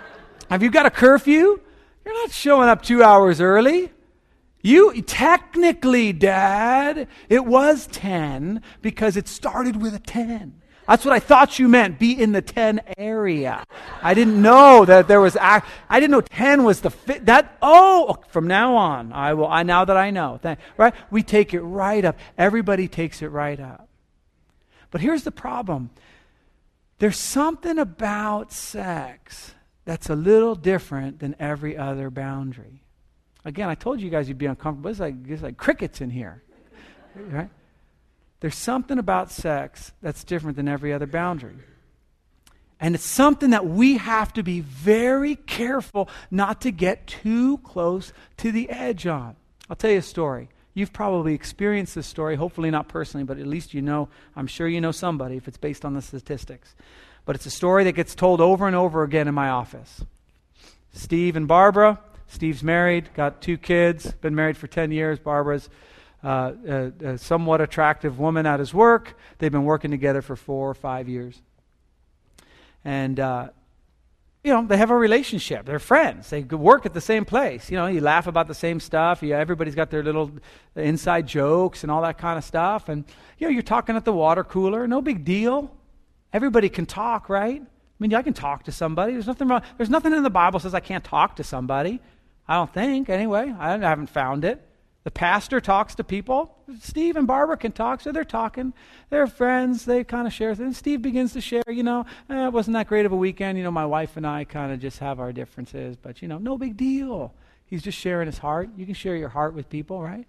have 0.49 0.63
you 0.63 0.71
got 0.71 0.87
a 0.87 0.91
curfew? 0.91 1.61
You're 2.05 2.15
not 2.15 2.31
showing 2.31 2.69
up 2.69 2.83
two 2.83 3.03
hours 3.03 3.41
early. 3.41 3.91
You 4.61 5.01
technically, 5.03 6.13
Dad, 6.13 7.07
it 7.29 7.45
was 7.45 7.87
10 7.87 8.63
because 8.83 9.17
it 9.17 9.29
started 9.29 9.81
with 9.81 9.95
a 9.95 10.01
10. 10.01 10.61
That's 10.89 11.05
what 11.05 11.13
I 11.13 11.21
thought 11.21 11.59
you 11.59 11.69
meant. 11.69 11.99
Be 11.99 12.19
in 12.19 12.33
the 12.33 12.41
10 12.41 12.81
area. 12.97 13.63
I 14.03 14.15
didn't 14.15 14.41
know 14.41 14.87
that 14.87 15.07
there 15.07 15.21
was, 15.21 15.37
I 15.37 15.63
didn't 15.91 16.11
know 16.11 16.23
10 16.23 16.65
was 16.65 16.81
the 16.81 16.91
fit. 16.91 17.27
That, 17.27 17.59
oh, 17.61 18.17
from 18.29 18.47
now 18.47 18.75
on, 18.75 19.13
I 19.13 19.35
will, 19.35 19.47
I, 19.47 19.65
now 19.65 19.85
that 19.85 19.99
I 19.99 20.11
know. 20.11 20.41
thank, 20.43 20.59
Right? 20.79 20.95
We 21.11 21.23
take 21.23 21.53
it 21.53 21.61
right 21.61 22.05
up. 22.05 22.17
Everybody 22.39 22.89
takes 22.89 23.21
it 23.21 23.29
right 23.29 23.61
up. 23.61 23.89
But 24.91 25.03
here's 25.03 25.25
the 25.25 25.31
problem 25.31 25.91
there's 26.99 27.19
something 27.19 27.79
about 27.79 28.51
sex 28.51 29.55
that's 29.85 30.09
a 30.09 30.17
little 30.17 30.55
different 30.55 31.21
than 31.21 31.37
every 31.39 31.77
other 31.77 32.11
boundary. 32.11 32.83
Again, 33.49 33.71
I 33.71 33.75
told 33.75 33.99
you 33.99 34.11
guys 34.11 34.29
you'd 34.29 34.37
be 34.37 34.45
uncomfortable. 34.45 34.91
It's 34.91 35.01
like, 35.01 35.15
it's 35.27 35.43
like 35.43 35.57
crickets 35.57 36.01
in 36.01 36.11
here. 36.11 36.43
Right? 37.17 37.49
There's 38.39 38.55
something 38.55 38.99
about 38.99 39.33
sex 39.33 39.91
that's 40.01 40.23
different 40.23 40.57
than 40.57 40.69
every 40.69 40.93
other 40.93 41.07
boundary. 41.07 41.57
And 42.79 42.95
it's 42.95 43.05
something 43.05 43.51
that 43.51 43.67
we 43.67 43.97
have 43.97 44.33
to 44.35 44.45
be 44.45 44.61
very 44.61 45.35
careful 45.35 46.09
not 46.31 46.61
to 46.61 46.71
get 46.71 47.09
too 47.09 47.59
close 47.59 48.13
to 48.37 48.53
the 48.53 48.71
edge 48.71 49.05
on. 49.07 49.35
I'll 49.69 49.75
tell 49.75 49.91
you 49.91 49.99
a 49.99 50.03
story. 50.03 50.49
You've 50.75 50.93
probably 50.93 51.35
experienced 51.35 51.97
this 51.97 52.07
story, 52.07 52.37
hopefully 52.37 52.71
not 52.71 52.87
personally, 52.87 53.25
but 53.25 53.39
at 53.39 53.47
least 53.49 53.75
you 53.75 53.83
know, 53.83 54.09
I'm 54.37 54.47
sure 54.47 54.69
you 54.69 54.81
know 54.81 54.93
somebody 54.93 55.37
if 55.37 55.49
it's 55.49 55.57
based 55.57 55.85
on 55.85 55.95
the 55.95 56.03
statistics. 56.03 56.77
But 57.25 57.35
it's 57.35 57.47
a 57.47 57.51
story 57.51 57.83
that 57.85 57.93
gets 57.93 58.15
told 58.15 58.41
over 58.41 58.69
and 58.69 58.77
over 58.77 59.03
again 59.03 59.27
in 59.27 59.35
my 59.35 59.49
office. 59.49 60.05
Steve 60.93 61.35
and 61.35 61.49
Barbara. 61.49 61.99
Steve's 62.29 62.63
married, 62.63 63.09
got 63.15 63.41
two 63.41 63.57
kids, 63.57 64.13
been 64.13 64.35
married 64.35 64.57
for 64.57 64.67
10 64.67 64.93
years. 64.93 65.19
Barbara's 65.19 65.69
uh, 66.23 66.53
a, 66.67 66.93
a 67.05 67.19
somewhat 67.19 67.61
attractive 67.61 68.19
woman 68.19 68.47
at 68.47 68.61
his 68.61 68.75
work. 68.75 69.17
They've 69.39 69.53
been 69.53 69.65
working 69.65 69.91
together 69.91 70.21
for 70.21 70.37
four 70.37 70.69
or 70.69 70.75
five 70.75 71.09
years. 71.09 71.41
And, 72.85 73.19
uh, 73.19 73.49
you 74.45 74.53
know, 74.53 74.67
they 74.67 74.77
have 74.77 74.91
a 74.91 74.97
relationship. 74.97 75.65
They're 75.67 75.79
friends. 75.79 76.31
They 76.31 76.43
work 76.43 76.87
at 76.87 76.95
the 76.95 77.01
same 77.01 77.25
place. 77.25 77.71
You 77.71 77.77
know, 77.77 77.87
you 77.87 78.01
laugh 78.01 78.27
about 78.27 78.47
the 78.47 78.55
same 78.55 78.79
stuff. 78.79 79.23
You, 79.23 79.35
everybody's 79.35 79.75
got 79.75 79.91
their 79.91 80.03
little 80.03 80.31
inside 80.77 81.27
jokes 81.27 81.83
and 81.83 81.91
all 81.91 82.03
that 82.03 82.19
kind 82.19 82.39
of 82.39 82.45
stuff. 82.45 82.89
And, 82.89 83.05
you 83.39 83.47
know, 83.47 83.53
you're 83.53 83.63
talking 83.63 83.97
at 83.97 84.05
the 84.05 84.13
water 84.13 84.45
cooler. 84.45 84.87
No 84.87 85.01
big 85.01 85.25
deal. 85.25 85.75
Everybody 86.33 86.69
can 86.69 86.87
talk, 86.87 87.29
right? 87.29 87.61
I 87.63 87.97
mean, 87.99 88.15
I 88.15 88.23
can 88.23 88.35
talk 88.35 88.65
to 88.65 88.73
somebody. 88.73 89.13
There's 89.13 89.27
nothing 89.27 89.49
wrong. 89.49 89.63
There's 89.77 89.91
nothing 89.91 90.13
in 90.13 90.23
the 90.23 90.31
Bible 90.31 90.61
says 90.61 90.75
I 90.75 90.81
can't 90.81 91.03
talk 91.03 91.37
to 91.37 91.45
somebody. 91.45 92.01
I 92.49 92.55
don't 92.55 92.73
think, 92.73 93.09
anyway. 93.09 93.55
I 93.59 93.77
haven't 93.77 94.09
found 94.09 94.45
it. 94.45 94.65
The 95.05 95.11
pastor 95.11 95.61
talks 95.61 95.95
to 95.97 96.05
people. 96.05 96.55
Steve 96.81 97.17
and 97.17 97.27
Barbara 97.27 97.57
can 97.57 97.73
talk, 97.73 98.01
so 98.01 98.13
they're 98.13 98.25
talking. 98.25 98.75
They're 99.11 99.27
friends. 99.27 99.85
They 99.85 100.05
kind 100.05 100.27
of 100.27 100.33
share 100.33 100.55
things. 100.55 100.77
Steve 100.77 101.03
begins 101.03 101.33
to 101.35 101.41
share, 101.41 101.63
you 101.69 101.83
know, 101.83 102.05
eh, 102.29 102.47
it 102.47 102.53
wasn't 102.53 102.75
that 102.75 102.89
great 102.89 103.07
of 103.07 103.13
a 103.13 103.17
weekend. 103.17 103.57
You 103.57 103.65
know, 103.65 103.71
my 103.71 103.87
wife 103.87 104.17
and 104.17 104.27
I 104.27 104.45
kind 104.45 104.73
of 104.73 104.81
just 104.81 104.99
have 104.99 105.21
our 105.21 105.33
differences, 105.33 105.97
but, 105.97 106.21
you 106.21 106.29
know, 106.29 106.39
no 106.39 106.59
big 106.59 106.77
deal. 106.77 107.33
He's 107.67 107.83
just 107.83 107.99
sharing 107.99 108.27
his 108.27 108.39
heart. 108.39 108.71
You 108.77 108.87
can 108.87 108.95
share 108.95 109.17
your 109.17 109.29
heart 109.29 109.55
with 109.55 109.71
people, 109.71 110.03
right? 110.03 110.27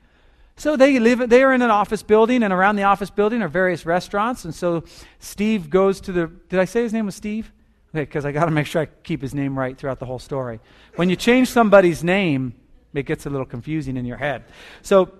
So 0.55 0.75
they 0.75 0.99
live. 0.99 1.29
They 1.29 1.41
are 1.43 1.53
in 1.53 1.61
an 1.61 1.71
office 1.71 2.03
building, 2.03 2.43
and 2.43 2.51
around 2.51 2.75
the 2.75 2.83
office 2.83 3.09
building 3.09 3.41
are 3.41 3.47
various 3.47 3.85
restaurants. 3.85 4.43
And 4.43 4.53
so 4.53 4.83
Steve 5.19 5.69
goes 5.69 6.01
to 6.01 6.11
the. 6.11 6.27
Did 6.27 6.59
I 6.59 6.65
say 6.65 6.83
his 6.83 6.91
name 6.91 7.05
was 7.05 7.15
Steve? 7.15 7.53
Okay, 7.93 8.03
because 8.03 8.25
I 8.25 8.31
got 8.31 8.45
to 8.45 8.51
make 8.51 8.67
sure 8.67 8.83
I 8.83 8.85
keep 8.85 9.21
his 9.21 9.33
name 9.33 9.57
right 9.57 9.75
throughout 9.77 9.99
the 9.99 10.05
whole 10.05 10.19
story. 10.19 10.59
When 10.95 11.09
you 11.09 11.15
change 11.15 11.49
somebody's 11.49 12.03
name, 12.03 12.53
it 12.93 13.03
gets 13.03 13.25
a 13.25 13.29
little 13.29 13.47
confusing 13.47 13.97
in 13.97 14.05
your 14.05 14.17
head. 14.17 14.45
So, 14.81 15.11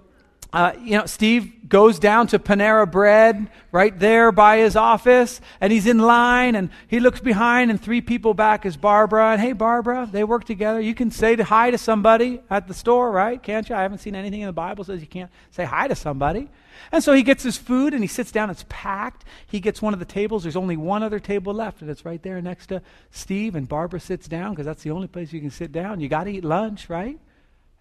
uh, 0.51 0.73
you 0.81 0.97
know, 0.97 1.05
Steve 1.05 1.69
goes 1.69 1.99
down 1.99 2.25
to 2.27 2.39
Panera 2.39 2.89
Bread 2.89 3.49
right 3.71 3.97
there 3.97 4.31
by 4.31 4.57
his 4.57 4.75
office, 4.75 5.39
and 5.61 5.71
he's 5.71 5.85
in 5.85 5.99
line, 5.99 6.55
and 6.55 6.71
he 6.87 6.99
looks 6.99 7.19
behind, 7.19 7.69
and 7.69 7.79
three 7.79 8.01
people 8.01 8.33
back 8.33 8.65
is 8.65 8.75
Barbara. 8.75 9.33
And 9.33 9.41
hey, 9.41 9.53
Barbara, 9.53 10.09
they 10.11 10.23
work 10.23 10.45
together. 10.45 10.81
You 10.81 10.95
can 10.95 11.11
say 11.11 11.35
hi 11.35 11.69
to 11.69 11.77
somebody 11.77 12.41
at 12.49 12.67
the 12.67 12.73
store, 12.73 13.11
right? 13.11 13.41
Can't 13.41 13.69
you? 13.69 13.75
I 13.75 13.83
haven't 13.83 13.99
seen 13.99 14.15
anything 14.15 14.41
in 14.41 14.47
the 14.47 14.53
Bible 14.53 14.83
says 14.83 15.01
you 15.01 15.07
can't 15.07 15.29
say 15.51 15.65
hi 15.65 15.87
to 15.87 15.95
somebody. 15.95 16.49
And 16.91 17.03
so 17.03 17.13
he 17.13 17.21
gets 17.21 17.43
his 17.43 17.57
food 17.57 17.93
and 17.93 18.03
he 18.03 18.07
sits 18.07 18.31
down. 18.31 18.49
It's 18.49 18.65
packed. 18.69 19.25
He 19.45 19.59
gets 19.59 19.81
one 19.81 19.93
of 19.93 19.99
the 19.99 20.05
tables. 20.05 20.43
There's 20.43 20.55
only 20.55 20.77
one 20.77 21.03
other 21.03 21.19
table 21.19 21.53
left, 21.53 21.81
and 21.81 21.91
it's 21.91 22.05
right 22.05 22.23
there 22.23 22.41
next 22.41 22.67
to 22.67 22.81
Steve. 23.11 23.55
And 23.55 23.67
Barbara 23.69 23.99
sits 23.99 24.27
down 24.27 24.51
because 24.51 24.65
that's 24.65 24.81
the 24.81 24.91
only 24.91 25.07
place 25.07 25.31
you 25.31 25.41
can 25.41 25.51
sit 25.51 25.71
down. 25.71 25.99
You 25.99 26.09
got 26.09 26.23
to 26.23 26.31
eat 26.31 26.43
lunch, 26.43 26.89
right? 26.89 27.19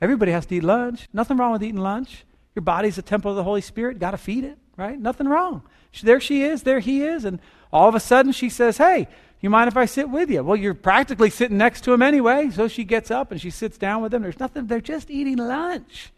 Everybody 0.03 0.33
has 0.33 0.45
to 0.47 0.57
eat 0.57 0.65
lunch. 0.65 1.09
Nothing 1.15 1.39
wrong 1.39 1.53
with 1.53 1.63
eating 1.63 1.81
lunch. 1.81 2.25
Your 2.59 2.63
body's 2.63 2.99
a 2.99 3.03
temple 3.03 3.31
of 3.31 3.37
the 3.37 3.45
Holy 3.45 3.61
Spirit. 3.61 4.01
Got 4.01 4.11
to 4.11 4.19
feed 4.19 4.43
it, 4.43 4.59
right? 4.77 4.99
Nothing 4.99 5.29
wrong. 5.29 5.63
There 6.03 6.19
she 6.19 6.43
is. 6.43 6.65
There 6.65 6.81
he 6.81 7.05
is. 7.05 7.25
And 7.25 7.39
all 7.73 7.89
of 7.89 7.95
a 7.95 8.01
sudden 8.01 8.33
she 8.33 8.51
says, 8.51 8.79
Hey, 8.79 9.07
you 9.41 9.49
mind 9.49 9.69
if 9.69 9.77
I 9.77 9.85
sit 9.85 10.11
with 10.11 10.29
you? 10.29 10.43
Well, 10.43 10.57
you're 10.57 10.75
practically 10.75 11.31
sitting 11.31 11.57
next 11.57 11.83
to 11.85 11.93
him 11.93 12.03
anyway. 12.03 12.51
So 12.51 12.67
she 12.67 12.83
gets 12.83 13.13
up 13.13 13.31
and 13.31 13.41
she 13.41 13.51
sits 13.51 13.79
down 13.79 14.03
with 14.03 14.13
him. 14.13 14.23
There's 14.23 14.41
nothing, 14.41 14.67
they're 14.67 14.81
just 14.81 15.09
eating 15.09 15.37
lunch. 15.37 16.13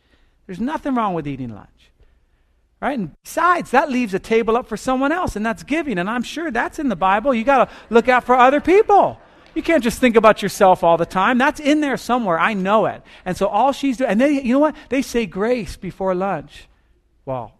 There's 0.46 0.60
nothing 0.60 0.94
wrong 0.94 1.12
with 1.12 1.28
eating 1.28 1.54
lunch. 1.54 1.68
Right? 2.80 2.98
And 2.98 3.14
besides, 3.22 3.72
that 3.72 3.90
leaves 3.90 4.14
a 4.14 4.18
table 4.18 4.56
up 4.56 4.66
for 4.66 4.78
someone 4.78 5.12
else, 5.12 5.36
and 5.36 5.44
that's 5.44 5.62
giving. 5.62 5.98
And 5.98 6.08
I'm 6.08 6.22
sure 6.22 6.50
that's 6.50 6.78
in 6.78 6.88
the 6.88 6.96
Bible. 6.96 7.34
You 7.34 7.44
got 7.44 7.68
to 7.68 7.74
look 7.90 8.08
out 8.08 8.24
for 8.24 8.34
other 8.34 8.62
people. 8.62 9.20
You 9.54 9.62
can't 9.62 9.82
just 9.82 10.00
think 10.00 10.16
about 10.16 10.42
yourself 10.42 10.84
all 10.84 10.96
the 10.96 11.06
time. 11.06 11.38
That's 11.38 11.60
in 11.60 11.80
there 11.80 11.96
somewhere. 11.96 12.38
I 12.38 12.54
know 12.54 12.86
it. 12.86 13.02
And 13.24 13.36
so 13.36 13.46
all 13.46 13.72
she's 13.72 13.96
doing, 13.96 14.10
and 14.10 14.20
they, 14.20 14.40
you 14.42 14.52
know 14.52 14.58
what? 14.58 14.76
They 14.88 15.02
say 15.02 15.26
grace 15.26 15.76
before 15.76 16.14
lunch. 16.14 16.68
Well, 17.24 17.52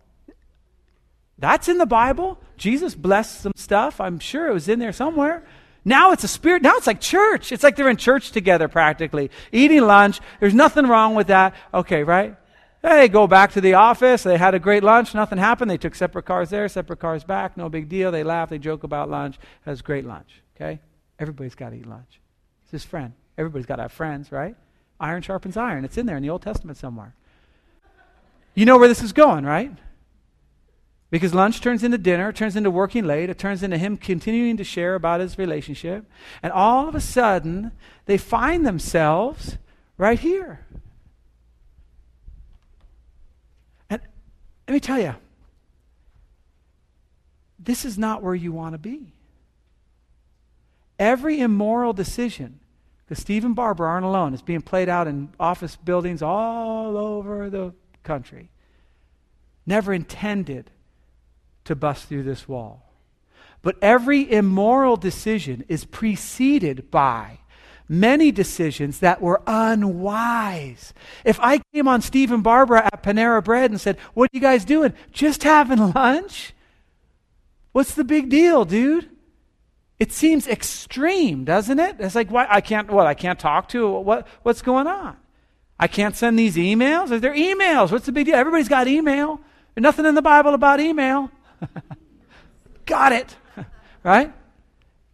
that's 1.38 1.68
in 1.68 1.78
the 1.78 1.86
Bible. 1.86 2.38
Jesus 2.56 2.94
blessed 2.94 3.40
some 3.40 3.52
stuff. 3.56 4.00
I'm 4.00 4.18
sure 4.18 4.48
it 4.48 4.52
was 4.52 4.68
in 4.68 4.78
there 4.78 4.92
somewhere. 4.92 5.44
Now 5.84 6.12
it's 6.12 6.24
a 6.24 6.28
spirit. 6.28 6.62
Now 6.62 6.76
it's 6.76 6.86
like 6.86 7.00
church. 7.00 7.52
It's 7.52 7.62
like 7.62 7.76
they're 7.76 7.88
in 7.88 7.96
church 7.96 8.32
together 8.32 8.68
practically, 8.68 9.30
eating 9.50 9.80
lunch. 9.82 10.20
There's 10.38 10.54
nothing 10.54 10.86
wrong 10.86 11.14
with 11.14 11.28
that. 11.28 11.54
Okay, 11.72 12.04
right? 12.04 12.36
They 12.82 13.08
go 13.08 13.26
back 13.26 13.52
to 13.52 13.60
the 13.60 13.74
office. 13.74 14.22
They 14.22 14.38
had 14.38 14.54
a 14.54 14.58
great 14.58 14.82
lunch. 14.82 15.14
Nothing 15.14 15.38
happened. 15.38 15.70
They 15.70 15.78
took 15.78 15.94
separate 15.94 16.24
cars 16.24 16.50
there, 16.50 16.68
separate 16.68 16.98
cars 16.98 17.24
back. 17.24 17.56
No 17.56 17.68
big 17.68 17.88
deal. 17.88 18.10
They 18.10 18.24
laugh. 18.24 18.50
They 18.50 18.58
joke 18.58 18.84
about 18.84 19.10
lunch. 19.10 19.36
It 19.66 19.70
was 19.70 19.82
great 19.82 20.06
lunch. 20.06 20.42
Okay? 20.56 20.80
Everybody's 21.20 21.54
got 21.54 21.70
to 21.70 21.76
eat 21.76 21.86
lunch. 21.86 22.18
It's 22.64 22.72
his 22.72 22.84
friend. 22.84 23.12
Everybody's 23.36 23.66
got 23.66 23.76
to 23.76 23.82
have 23.82 23.92
friends, 23.92 24.32
right? 24.32 24.56
Iron 24.98 25.22
sharpens 25.22 25.56
iron. 25.56 25.84
It's 25.84 25.98
in 25.98 26.06
there 26.06 26.16
in 26.16 26.22
the 26.22 26.30
Old 26.30 26.42
Testament 26.42 26.78
somewhere. 26.78 27.14
You 28.54 28.64
know 28.64 28.78
where 28.78 28.88
this 28.88 29.02
is 29.02 29.12
going, 29.12 29.44
right? 29.44 29.70
Because 31.10 31.34
lunch 31.34 31.60
turns 31.60 31.82
into 31.82 31.98
dinner, 31.98 32.32
turns 32.32 32.56
into 32.56 32.70
working 32.70 33.04
late, 33.04 33.30
it 33.30 33.38
turns 33.38 33.62
into 33.62 33.76
him 33.76 33.96
continuing 33.96 34.56
to 34.56 34.64
share 34.64 34.94
about 34.94 35.20
his 35.20 35.38
relationship. 35.38 36.04
And 36.42 36.52
all 36.52 36.88
of 36.88 36.94
a 36.94 37.00
sudden, 37.00 37.72
they 38.06 38.16
find 38.16 38.66
themselves 38.66 39.58
right 39.98 40.18
here. 40.18 40.64
And 43.90 44.00
let 44.66 44.74
me 44.74 44.80
tell 44.80 45.00
you, 45.00 45.16
this 47.58 47.84
is 47.84 47.98
not 47.98 48.22
where 48.22 48.34
you 48.34 48.52
want 48.52 48.74
to 48.74 48.78
be. 48.78 49.12
Every 51.00 51.40
immoral 51.40 51.94
decision, 51.94 52.60
because 52.98 53.22
Steve 53.22 53.46
and 53.46 53.56
Barbara 53.56 53.88
aren't 53.88 54.04
alone, 54.04 54.34
it's 54.34 54.42
being 54.42 54.60
played 54.60 54.90
out 54.90 55.08
in 55.08 55.30
office 55.40 55.74
buildings 55.74 56.20
all 56.20 56.98
over 56.98 57.48
the 57.48 57.72
country, 58.02 58.50
never 59.64 59.94
intended 59.94 60.70
to 61.64 61.74
bust 61.74 62.04
through 62.04 62.24
this 62.24 62.46
wall. 62.46 62.92
But 63.62 63.76
every 63.80 64.30
immoral 64.30 64.96
decision 64.96 65.64
is 65.68 65.86
preceded 65.86 66.90
by 66.90 67.38
many 67.88 68.30
decisions 68.30 69.00
that 69.00 69.22
were 69.22 69.40
unwise. 69.46 70.92
If 71.24 71.40
I 71.40 71.62
came 71.72 71.88
on 71.88 72.02
Steve 72.02 72.30
and 72.30 72.42
Barbara 72.42 72.84
at 72.84 73.02
Panera 73.02 73.42
Bread 73.42 73.70
and 73.70 73.80
said, 73.80 73.98
What 74.12 74.26
are 74.26 74.36
you 74.36 74.40
guys 74.40 74.66
doing? 74.66 74.92
Just 75.12 75.44
having 75.44 75.92
lunch? 75.94 76.52
What's 77.72 77.94
the 77.94 78.04
big 78.04 78.28
deal, 78.28 78.66
dude? 78.66 79.08
It 80.00 80.12
seems 80.12 80.48
extreme, 80.48 81.44
doesn't 81.44 81.78
it? 81.78 81.96
It's 81.98 82.14
like, 82.14 82.30
why? 82.30 82.46
I 82.48 82.62
can't, 82.62 82.90
what? 82.90 83.06
I 83.06 83.12
can't 83.12 83.38
talk 83.38 83.68
to? 83.68 83.86
What, 83.86 84.26
what's 84.42 84.62
going 84.62 84.86
on? 84.86 85.18
I 85.78 85.88
can't 85.88 86.16
send 86.16 86.38
these 86.38 86.56
emails? 86.56 87.20
They're 87.20 87.34
emails? 87.34 87.92
What's 87.92 88.06
the 88.06 88.12
big 88.12 88.24
deal? 88.24 88.34
Everybody's 88.34 88.68
got 88.68 88.88
email. 88.88 89.40
There's 89.74 89.82
nothing 89.82 90.06
in 90.06 90.14
the 90.14 90.22
Bible 90.22 90.54
about 90.54 90.80
email. 90.80 91.30
got 92.86 93.12
it. 93.12 93.36
right? 94.02 94.32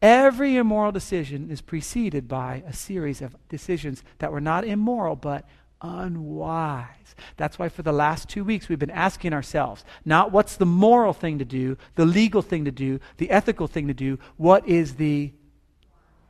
Every 0.01 0.57
immoral 0.57 0.93
decision 0.93 1.51
is 1.51 1.61
preceded 1.61 2.29
by 2.29 2.63
a 2.65 2.73
series 2.73 3.21
of 3.21 3.37
decisions 3.49 4.05
that 4.19 4.31
were 4.31 4.41
not 4.41 4.65
immoral, 4.65 5.17
but 5.17 5.49
unwise. 5.83 7.15
That's 7.37 7.59
why 7.59 7.69
for 7.69 7.83
the 7.83 7.93
last 7.93 8.29
two 8.29 8.45
weeks 8.45 8.69
we've 8.69 8.79
been 8.79 8.91
asking 8.91 9.33
ourselves 9.33 9.85
not 10.05 10.33
what's 10.33 10.57
the 10.57 10.67
moral 10.67 11.13
thing 11.13 11.39
to 11.39 11.45
do, 11.45 11.77
the 11.95 12.07
legal 12.07 12.43
thing 12.43 12.65
to 12.65 12.71
do, 12.71 13.01
the 13.19 13.31
ethical 13.31 13.67
thing 13.67 13.89
to 13.89 13.95
do, 13.95 14.19
what 14.37 14.67
is 14.69 14.95
the 14.95 15.33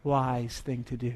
wise 0.03 0.61
thing 0.61 0.85
to 0.85 0.97
do? 0.97 1.15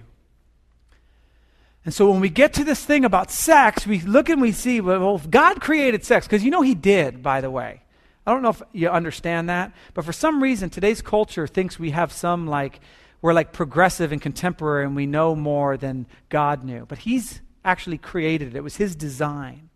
And 1.84 1.94
so 1.94 2.10
when 2.10 2.20
we 2.20 2.28
get 2.28 2.52
to 2.54 2.64
this 2.64 2.84
thing 2.84 3.04
about 3.04 3.30
sex, 3.30 3.86
we 3.86 4.00
look 4.00 4.28
and 4.28 4.40
we 4.40 4.52
see, 4.52 4.80
well, 4.80 5.18
God 5.18 5.60
created 5.60 6.04
sex, 6.04 6.26
because 6.26 6.44
you 6.44 6.50
know 6.50 6.60
He 6.60 6.74
did, 6.74 7.22
by 7.22 7.40
the 7.40 7.50
way. 7.50 7.82
I 8.26 8.32
don't 8.32 8.42
know 8.42 8.50
if 8.50 8.62
you 8.72 8.90
understand 8.90 9.48
that, 9.48 9.72
but 9.94 10.04
for 10.04 10.12
some 10.12 10.42
reason, 10.42 10.68
today's 10.68 11.00
culture 11.00 11.46
thinks 11.46 11.78
we 11.78 11.90
have 11.90 12.12
some 12.12 12.46
like, 12.46 12.80
we're 13.22 13.32
like 13.32 13.52
progressive 13.52 14.12
and 14.12 14.20
contemporary 14.20 14.84
and 14.84 14.94
we 14.94 15.06
know 15.06 15.34
more 15.34 15.76
than 15.76 16.06
God 16.28 16.64
knew. 16.64 16.84
But 16.86 16.98
He's 16.98 17.40
actually 17.64 17.98
created 17.98 18.48
it, 18.48 18.56
it 18.56 18.64
was 18.64 18.76
His 18.76 18.94
design. 18.94 19.70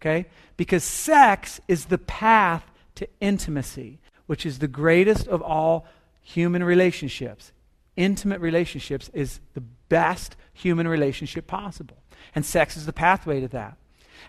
Okay? 0.00 0.26
Because 0.56 0.84
sex 0.84 1.60
is 1.66 1.86
the 1.86 1.98
path 1.98 2.70
to 2.96 3.08
intimacy, 3.20 3.98
which 4.26 4.44
is 4.44 4.58
the 4.58 4.68
greatest 4.68 5.26
of 5.26 5.42
all 5.42 5.86
human 6.20 6.62
relationships. 6.62 7.52
Intimate 7.96 8.40
relationships 8.40 9.10
is 9.14 9.40
the 9.54 9.62
best 9.88 10.36
human 10.52 10.88
relationship 10.88 11.46
possible. 11.46 11.96
And 12.34 12.44
sex 12.44 12.76
is 12.76 12.86
the 12.86 12.92
pathway 12.92 13.40
to 13.40 13.48
that. 13.48 13.76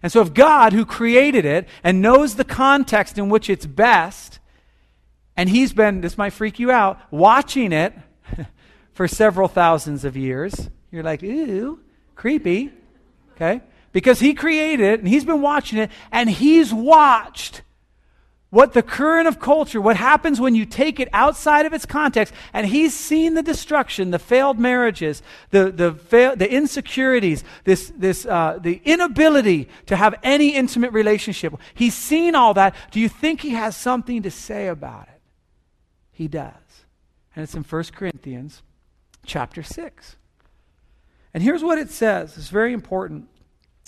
And 0.03 0.12
so, 0.12 0.21
if 0.21 0.33
God, 0.33 0.74
who 0.74 0.85
created 0.85 1.45
it 1.45 1.67
and 1.83 2.01
knows 2.01 2.35
the 2.35 2.43
context 2.43 3.17
in 3.17 3.29
which 3.29 3.50
it's 3.50 3.65
best, 3.65 4.39
and 5.38 5.50
He's 5.50 5.74
been, 5.74 6.01
this 6.01 6.17
might 6.17 6.33
freak 6.33 6.59
you 6.59 6.71
out, 6.71 7.00
watching 7.12 7.71
it 7.71 7.93
for 8.93 9.07
several 9.07 9.47
thousands 9.47 10.05
of 10.05 10.17
years, 10.17 10.69
you're 10.91 11.03
like, 11.03 11.24
ooh, 11.24 11.79
creepy. 12.15 12.71
Okay? 13.36 13.62
Because 13.92 14.20
He 14.20 14.34
created 14.34 14.86
it 14.86 15.00
and 15.00 15.08
He's 15.08 15.25
been 15.25 15.42
watching 15.42 15.80
it, 15.80 15.92
and 16.12 16.30
He's 16.30 16.74
watched 16.74 17.62
what 18.56 18.72
the 18.72 18.82
current 18.82 19.27
of 19.27 19.38
culture, 19.38 19.82
what 19.82 19.98
happens 19.98 20.39
when 20.39 20.56
you 20.56 20.65
take 20.65 20.98
it 20.98 21.10
outside 21.12 21.65
of 21.65 21.74
its 21.74 21.86
context, 21.86 22.34
and 22.54 22.65
he's 22.65 22.94
seen 22.94 23.34
the 23.34 23.44
destruction, 23.44 24.12
the 24.12 24.18
failed 24.18 24.58
marriages, 24.58 25.22
the, 25.50 25.70
the, 25.72 25.92
fail, 25.92 26.38
the 26.38 26.50
insecurities, 26.50 27.44
this, 27.65 27.92
this, 27.98 28.25
uh, 28.25 28.58
the 28.62 28.82
inability 28.86 29.68
to 29.88 29.98
have 29.98 30.15
any 30.24 30.56
intimate 30.56 30.94
relationship. 30.94 31.54
He's 31.74 31.96
seen 31.96 32.34
all 32.34 32.54
that. 32.54 32.74
Do 32.92 33.01
you 33.01 33.10
think 33.10 33.42
he 33.42 33.50
has 33.50 33.75
something 33.75 34.22
to 34.22 34.32
say 34.32 34.70
about 34.70 35.10
it? 35.10 35.22
He 36.13 36.30
does. 36.30 36.54
And 37.36 37.44
it's 37.44 37.56
in 37.56 37.63
1 37.63 37.84
Corinthians 37.94 38.63
chapter 39.25 39.63
6. 39.63 40.15
And 41.36 41.44
here's 41.44 41.62
what 41.62 41.77
it 41.77 41.89
says. 41.89 42.38
It's 42.38 42.48
very 42.48 42.72
important 42.72 43.27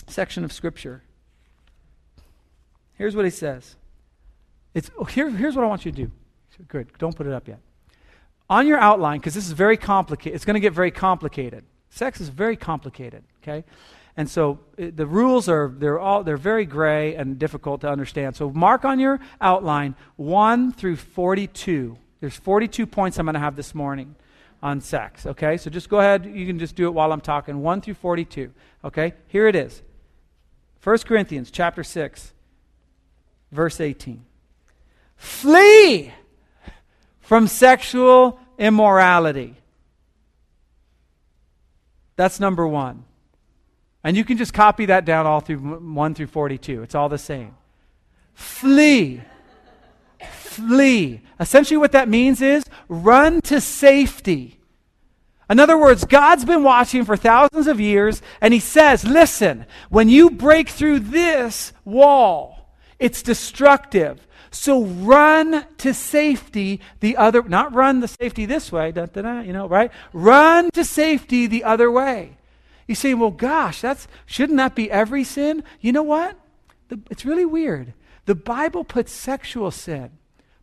section 0.05 0.43
of 0.43 0.51
Scripture. 0.51 1.01
Here's 2.95 3.15
what 3.15 3.23
he 3.23 3.31
says. 3.31 3.77
It's, 4.73 4.91
oh, 4.99 5.05
here, 5.05 5.29
here's 5.29 5.55
what 5.55 5.63
I 5.63 5.67
want 5.69 5.85
you 5.85 5.93
to 5.93 5.97
do. 5.97 6.11
Good. 6.67 6.89
Don't 6.97 7.15
put 7.15 7.25
it 7.25 7.31
up 7.31 7.47
yet. 7.47 7.59
On 8.49 8.67
your 8.67 8.79
outline, 8.79 9.19
because 9.19 9.33
this 9.33 9.45
is 9.45 9.53
very 9.53 9.77
complicated, 9.77 10.35
it's 10.35 10.43
going 10.43 10.55
to 10.55 10.59
get 10.59 10.73
very 10.73 10.91
complicated. 10.91 11.63
Sex 11.89 12.19
is 12.19 12.27
very 12.27 12.57
complicated, 12.57 13.23
okay? 13.41 13.63
And 14.17 14.29
so 14.29 14.59
it, 14.75 14.97
the 14.97 15.05
rules 15.05 15.47
are 15.47 15.73
they're 15.73 15.99
all 16.01 16.25
they're 16.25 16.35
very 16.35 16.65
gray 16.65 17.15
and 17.15 17.39
difficult 17.39 17.79
to 17.79 17.89
understand. 17.89 18.35
So 18.35 18.49
mark 18.49 18.83
on 18.83 18.99
your 18.99 19.21
outline 19.39 19.95
1 20.17 20.73
through 20.73 20.97
42. 20.97 21.97
There's 22.19 22.35
42 22.35 22.85
points 22.85 23.17
I'm 23.17 23.25
going 23.25 23.35
to 23.35 23.39
have 23.39 23.55
this 23.55 23.73
morning 23.73 24.15
on 24.61 24.81
sex, 24.81 25.25
okay? 25.25 25.57
So 25.57 25.69
just 25.69 25.89
go 25.89 25.99
ahead, 25.99 26.25
you 26.25 26.45
can 26.45 26.59
just 26.59 26.75
do 26.75 26.87
it 26.87 26.91
while 26.91 27.11
I'm 27.11 27.21
talking 27.21 27.61
1 27.61 27.81
through 27.81 27.93
42. 27.95 28.51
Okay? 28.83 29.13
Here 29.27 29.47
it 29.47 29.55
is. 29.55 29.81
1 30.83 30.97
Corinthians 30.99 31.51
chapter 31.51 31.83
6 31.83 32.33
verse 33.51 33.79
18. 33.79 34.23
Flee 35.15 36.13
from 37.19 37.47
sexual 37.47 38.39
immorality. 38.57 39.55
That's 42.15 42.39
number 42.39 42.67
one. 42.67 43.03
And 44.03 44.15
you 44.15 44.23
can 44.23 44.37
just 44.37 44.53
copy 44.53 44.85
that 44.85 45.05
down 45.05 45.25
all 45.25 45.39
through 45.39 45.57
1 45.57 46.13
through 46.15 46.27
42. 46.27 46.83
It's 46.83 46.95
all 46.95 47.09
the 47.09 47.17
same. 47.17 47.55
Flee. 48.33 49.21
Flee. 50.57 51.21
Essentially, 51.39 51.77
what 51.77 51.91
that 51.91 52.09
means 52.09 52.41
is 52.41 52.63
run 52.89 53.41
to 53.41 53.61
safety. 53.61 54.59
In 55.49 55.59
other 55.59 55.77
words, 55.77 56.03
God's 56.03 56.43
been 56.43 56.63
watching 56.63 57.05
for 57.05 57.15
thousands 57.15 57.67
of 57.67 57.79
years, 57.79 58.21
and 58.41 58.53
He 58.53 58.59
says, 58.59 59.05
Listen, 59.05 59.65
when 59.89 60.09
you 60.09 60.29
break 60.29 60.69
through 60.69 60.99
this 60.99 61.71
wall, 61.85 62.73
it's 62.99 63.21
destructive. 63.21 64.27
So 64.49 64.83
run 64.83 65.65
to 65.77 65.93
safety 65.93 66.81
the 66.99 67.17
other, 67.17 67.43
not 67.43 67.73
run 67.73 67.99
the 67.99 68.07
safety 68.07 68.45
this 68.45 68.71
way, 68.71 68.91
da, 68.91 69.05
da, 69.05 69.21
da, 69.21 69.39
you 69.41 69.53
know, 69.53 69.67
right? 69.67 69.91
Run 70.13 70.71
to 70.71 70.83
safety 70.83 71.47
the 71.47 71.63
other 71.63 71.91
way. 71.91 72.37
You 72.87 72.95
say, 72.95 73.13
well, 73.13 73.31
gosh, 73.31 73.81
that's, 73.81 74.07
shouldn't 74.25 74.57
that 74.57 74.73
be 74.73 74.89
every 74.89 75.23
sin? 75.23 75.63
You 75.81 75.91
know 75.91 76.03
what? 76.03 76.37
The, 76.87 76.99
it's 77.11 77.25
really 77.25 77.45
weird. 77.45 77.93
The 78.25 78.35
Bible 78.35 78.83
puts 78.83 79.11
sexual 79.11 79.71
sin, 79.71 80.11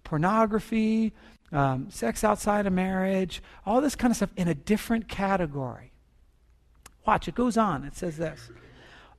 pornography, 0.04 1.12
um, 1.52 1.90
sex 1.90 2.22
outside 2.22 2.66
of 2.66 2.72
marriage, 2.72 3.42
all 3.66 3.80
this 3.80 3.96
kind 3.96 4.10
of 4.10 4.16
stuff 4.16 4.30
in 4.36 4.48
a 4.48 4.54
different 4.54 5.08
category. 5.08 5.92
Watch, 7.06 7.28
it 7.28 7.34
goes 7.34 7.56
on. 7.56 7.84
It 7.84 7.96
says 7.96 8.16
this. 8.16 8.50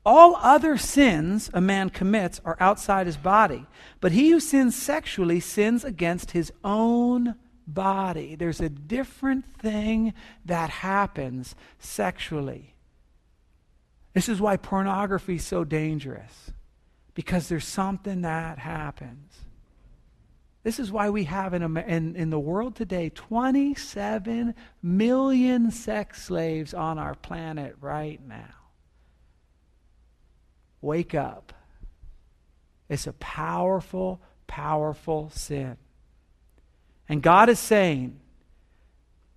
All 0.06 0.36
other 0.36 0.78
sins 0.78 1.50
a 1.54 1.62
man 1.62 1.90
commits 1.90 2.40
are 2.46 2.58
outside 2.60 3.08
his 3.08 3.18
body, 3.18 3.66
but 4.00 4.12
he 4.12 4.30
who 4.30 4.40
sins 4.40 4.76
sexually 4.76 5.40
sins 5.40 5.84
against 5.84 6.32
his 6.32 6.52
own 6.64 7.36
body. 7.66 8.36
There's 8.36 8.62
a 8.62 8.70
different 8.70 9.46
thing 9.58 10.14
that 10.46 10.70
happens 10.70 11.56
sexually. 11.80 12.76
This 14.14 14.30
is 14.30 14.40
why 14.40 14.58
pornography 14.58 15.36
is 15.36 15.46
so 15.46 15.64
dangerous, 15.64 16.52
because 17.16 17.50
there's 17.50 17.68
something 17.68 18.22
that 18.22 18.60
happens. 18.60 19.45
This 20.66 20.80
is 20.80 20.92
why 20.92 21.12
we 21.12 21.26
have 21.26 21.54
in, 21.54 21.78
in, 21.78 22.16
in 22.16 22.32
the 22.32 22.40
world 22.40 22.76
today 22.76 23.12
27 23.14 24.56
million 24.82 25.70
sex 25.70 26.24
slaves 26.24 26.74
on 26.74 26.98
our 26.98 27.14
planet 27.14 27.76
right 27.80 28.20
now. 28.28 28.56
Wake 30.82 31.14
up. 31.14 31.54
It's 32.90 33.06
a 33.06 33.14
powerful, 33.14 34.20
powerful 34.48 35.30
sin. 35.30 35.78
And 37.08 37.22
God 37.22 37.48
is 37.50 37.60
saying, 37.60 38.20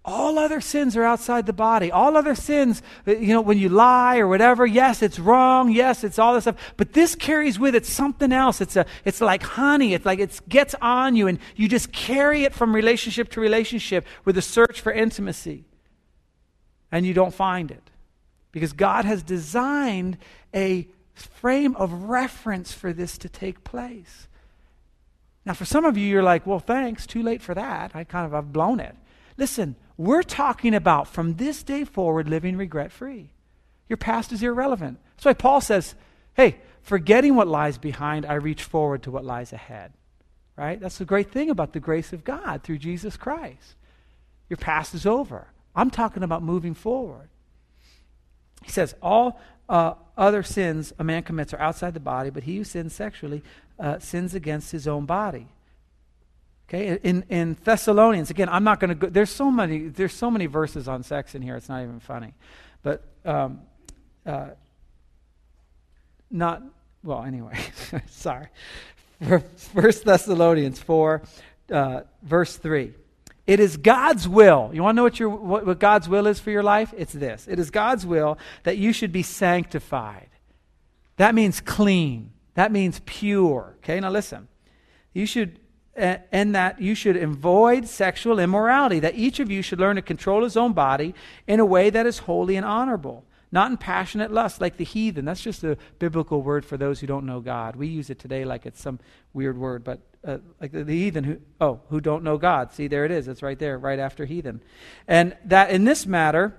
all 0.09 0.38
other 0.38 0.61
sins 0.61 0.97
are 0.97 1.05
outside 1.05 1.47
the 1.47 1.53
body. 1.53 1.92
All 1.92 2.16
other 2.16 2.35
sins, 2.35 2.83
uh, 3.07 3.12
you 3.12 3.29
know, 3.29 3.40
when 3.40 3.59
you 3.59 3.68
lie 3.68 4.18
or 4.18 4.27
whatever, 4.27 4.66
yes, 4.66 5.03
it's 5.03 5.18
wrong. 5.18 5.71
Yes, 5.71 6.03
it's 6.03 6.18
all 6.18 6.35
this 6.35 6.44
stuff. 6.44 6.57
But 6.77 6.94
this 6.94 7.14
carries 7.14 7.59
with 7.59 7.75
it 7.75 7.85
something 7.85 8.33
else. 8.33 8.61
It's, 8.61 8.77
a, 8.77 8.87
it's 9.05 9.21
like 9.21 9.42
honey. 9.42 9.94
It's 9.94 10.07
like 10.07 10.18
it 10.18 10.40
gets 10.49 10.75
on 10.81 11.14
you 11.14 11.27
and 11.27 11.38
you 11.57 11.68
just 11.68 11.92
carry 11.92 12.44
it 12.44 12.55
from 12.55 12.75
relationship 12.75 13.29
to 13.31 13.40
relationship 13.40 14.07
with 14.25 14.38
a 14.38 14.42
search 14.42 14.81
for 14.81 14.92
intimacy. 14.92 15.64
And 16.90 17.05
you 17.05 17.14
don't 17.14 17.35
find 17.35 17.71
it. 17.71 17.83
Because 18.51 18.73
God 18.73 19.05
has 19.05 19.23
designed 19.23 20.16
a 20.55 20.88
frame 21.14 21.77
of 21.77 21.92
reference 21.92 22.73
for 22.73 22.92
this 22.92 23.18
to 23.18 23.29
take 23.29 23.62
place. 23.62 24.27
Now, 25.44 25.55
for 25.55 25.64
some 25.64 25.85
of 25.85 25.97
you, 25.97 26.07
you're 26.07 26.23
like, 26.23 26.47
well, 26.47 26.61
thanks, 26.61 27.07
too 27.07 27.23
late 27.23 27.42
for 27.42 27.55
that. 27.55 27.92
I 27.94 28.05
kind 28.05 28.27
of, 28.27 28.35
I've 28.35 28.53
blown 28.53 28.81
it. 28.81 28.94
Listen, 29.37 29.77
we're 29.98 30.22
talking 30.22 30.74
about 30.74 31.08
from 31.08 31.34
this 31.34 31.62
day 31.62 31.84
forward 31.84 32.28
living 32.28 32.56
regret 32.56 32.92
free. 32.92 33.30
Your 33.88 33.96
past 33.96 34.32
is 34.32 34.42
irrelevant. 34.42 34.98
That's 35.16 35.26
why 35.26 35.34
Paul 35.34 35.61
says, 35.61 35.94
hey, 36.34 36.56
forgetting 36.82 37.34
what 37.34 37.48
lies 37.48 37.76
behind, 37.76 38.24
I 38.24 38.34
reach 38.34 38.62
forward 38.62 39.02
to 39.02 39.11
what 39.11 39.24
lies 39.24 39.52
ahead. 39.52 39.92
Right? 40.56 40.80
That's 40.80 40.98
the 40.98 41.04
great 41.04 41.30
thing 41.32 41.50
about 41.50 41.72
the 41.72 41.80
grace 41.80 42.12
of 42.12 42.24
God 42.24 42.62
through 42.62 42.78
Jesus 42.78 43.16
Christ. 43.16 43.74
Your 44.48 44.56
past 44.56 44.94
is 44.94 45.04
over. 45.04 45.48
I'm 45.74 45.90
talking 45.90 46.22
about 46.22 46.42
moving 46.42 46.74
forward. 46.74 47.28
He 48.64 48.70
says, 48.70 48.94
all 49.02 49.40
uh, 49.68 49.94
other 50.16 50.42
sins 50.42 50.92
a 50.98 51.04
man 51.04 51.22
commits 51.22 51.52
are 51.54 51.61
outside 51.61 51.94
the 51.94 52.00
body, 52.00 52.30
but 52.30 52.44
he 52.44 52.56
who 52.56 52.64
sins 52.64 52.94
sexually 52.94 53.42
uh, 53.78 53.98
sins 53.98 54.34
against 54.34 54.72
his 54.72 54.88
own 54.88 55.06
body. 55.06 55.48
Okay, 56.68 56.98
in, 57.02 57.24
in 57.31 57.57
Thessalonians, 57.64 58.28
again, 58.28 58.50
I'm 58.50 58.64
not 58.64 58.78
going 58.78 58.90
to 58.90 58.94
go, 58.94 59.07
there's 59.07 59.31
so 59.31 59.50
many, 59.50 59.88
there's 59.88 60.12
so 60.12 60.31
many 60.31 60.44
verses 60.44 60.87
on 60.87 61.02
sex 61.02 61.35
in 61.35 61.40
here, 61.40 61.57
it's 61.57 61.68
not 61.68 61.83
even 61.83 61.98
funny. 61.98 62.35
But, 62.83 63.04
um, 63.24 63.62
uh, 64.26 64.48
not, 66.31 66.62
well, 67.02 67.22
anyway, 67.22 67.59
sorry. 68.09 68.48
First 69.57 70.04
Thessalonians 70.04 70.78
4, 70.78 71.22
uh, 71.72 72.00
verse 72.22 72.57
3. 72.59 72.92
It 73.46 73.61
is 73.61 73.78
God's 73.78 74.28
will. 74.28 74.70
You 74.74 74.83
want 74.83 74.94
to 74.94 74.96
know 74.96 75.04
what, 75.04 75.18
your, 75.18 75.31
what, 75.31 75.64
what 75.64 75.78
God's 75.78 76.07
will 76.07 76.26
is 76.26 76.38
for 76.38 76.50
your 76.50 76.62
life? 76.62 76.92
It's 76.98 77.14
this 77.14 77.48
it 77.48 77.59
is 77.59 77.70
God's 77.70 78.04
will 78.04 78.37
that 78.64 78.76
you 78.76 78.92
should 78.92 79.11
be 79.11 79.22
sanctified. 79.22 80.28
That 81.16 81.35
means 81.35 81.62
clean, 81.62 82.33
that 82.54 82.70
means 82.70 83.00
pure. 83.07 83.74
Okay, 83.78 83.98
now 84.00 84.11
listen. 84.11 84.48
You 85.14 85.24
should 85.24 85.59
and 85.98 86.54
that 86.54 86.80
you 86.80 86.94
should 86.94 87.16
avoid 87.16 87.88
sexual 87.88 88.38
immorality, 88.38 89.00
that 89.00 89.14
each 89.16 89.40
of 89.40 89.50
you 89.50 89.62
should 89.62 89.80
learn 89.80 89.96
to 89.96 90.02
control 90.02 90.44
his 90.44 90.56
own 90.56 90.72
body 90.72 91.14
in 91.46 91.61
a 91.61 91.66
way 91.66 91.90
that 91.90 92.06
is 92.06 92.18
holy 92.18 92.56
and 92.56 92.64
honorable, 92.64 93.24
not 93.50 93.70
in 93.70 93.76
passionate 93.76 94.32
lust 94.32 94.61
like 94.61 94.76
the 94.76 94.84
heathen. 94.84 95.24
That's 95.24 95.42
just 95.42 95.64
a 95.64 95.76
biblical 95.98 96.42
word 96.42 96.64
for 96.64 96.76
those 96.76 97.00
who 97.00 97.06
don't 97.06 97.26
know 97.26 97.40
God. 97.40 97.76
We 97.76 97.88
use 97.88 98.11
it 98.11 98.18
today 98.18 98.44
like 98.44 98.66
it's 98.66 98.80
some 98.80 99.00
weird 99.32 99.58
word, 99.58 99.84
but 99.84 100.00
uh, 100.24 100.38
like 100.61 100.72
the, 100.72 100.84
the 100.84 100.96
heathen 100.96 101.24
who 101.24 101.38
oh 101.61 101.80
who 101.90 102.00
don't 102.00 102.24
know 102.24 102.38
God. 102.38 102.72
See, 102.72 102.88
there 102.88 103.04
it 103.04 103.11
is. 103.11 103.28
It's 103.28 103.42
right 103.42 103.58
there, 103.58 103.78
right 103.78 103.98
after 103.98 104.24
heathen, 104.24 104.62
and 105.06 105.37
that 105.44 105.70
in 105.70 105.84
this 105.84 106.06
matter, 106.06 106.56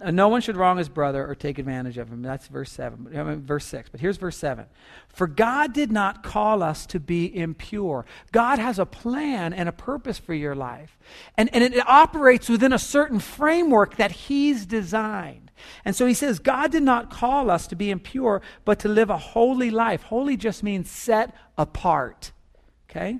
Uh, 0.00 0.12
no 0.12 0.28
one 0.28 0.40
should 0.40 0.56
wrong 0.56 0.78
his 0.78 0.88
brother 0.88 1.26
or 1.26 1.34
take 1.34 1.58
advantage 1.58 1.98
of 1.98 2.08
him. 2.08 2.22
That's 2.22 2.46
verse 2.46 2.70
7, 2.70 3.16
I 3.16 3.22
mean, 3.24 3.42
verse 3.42 3.64
6. 3.66 3.88
But 3.90 4.00
here's 4.00 4.16
verse 4.16 4.36
7. 4.36 4.66
For 5.08 5.26
God 5.26 5.72
did 5.72 5.90
not 5.90 6.22
call 6.22 6.62
us 6.62 6.86
to 6.86 7.00
be 7.00 7.34
impure. 7.36 8.06
God 8.30 8.60
has 8.60 8.78
a 8.78 8.86
plan 8.86 9.52
and 9.52 9.68
a 9.68 9.72
purpose 9.72 10.18
for 10.18 10.34
your 10.34 10.54
life. 10.54 10.96
And, 11.36 11.52
and 11.52 11.64
it 11.64 11.88
operates 11.88 12.48
within 12.48 12.72
a 12.72 12.78
certain 12.78 13.18
framework 13.18 13.96
that 13.96 14.12
He's 14.12 14.66
designed. 14.66 15.50
And 15.84 15.96
so 15.96 16.06
He 16.06 16.14
says, 16.14 16.38
God 16.38 16.70
did 16.70 16.84
not 16.84 17.10
call 17.10 17.50
us 17.50 17.66
to 17.66 17.76
be 17.76 17.90
impure, 17.90 18.40
but 18.64 18.78
to 18.80 18.88
live 18.88 19.10
a 19.10 19.18
holy 19.18 19.70
life. 19.70 20.02
Holy 20.02 20.36
just 20.36 20.62
means 20.62 20.88
set 20.88 21.34
apart. 21.56 22.30
Okay? 22.88 23.18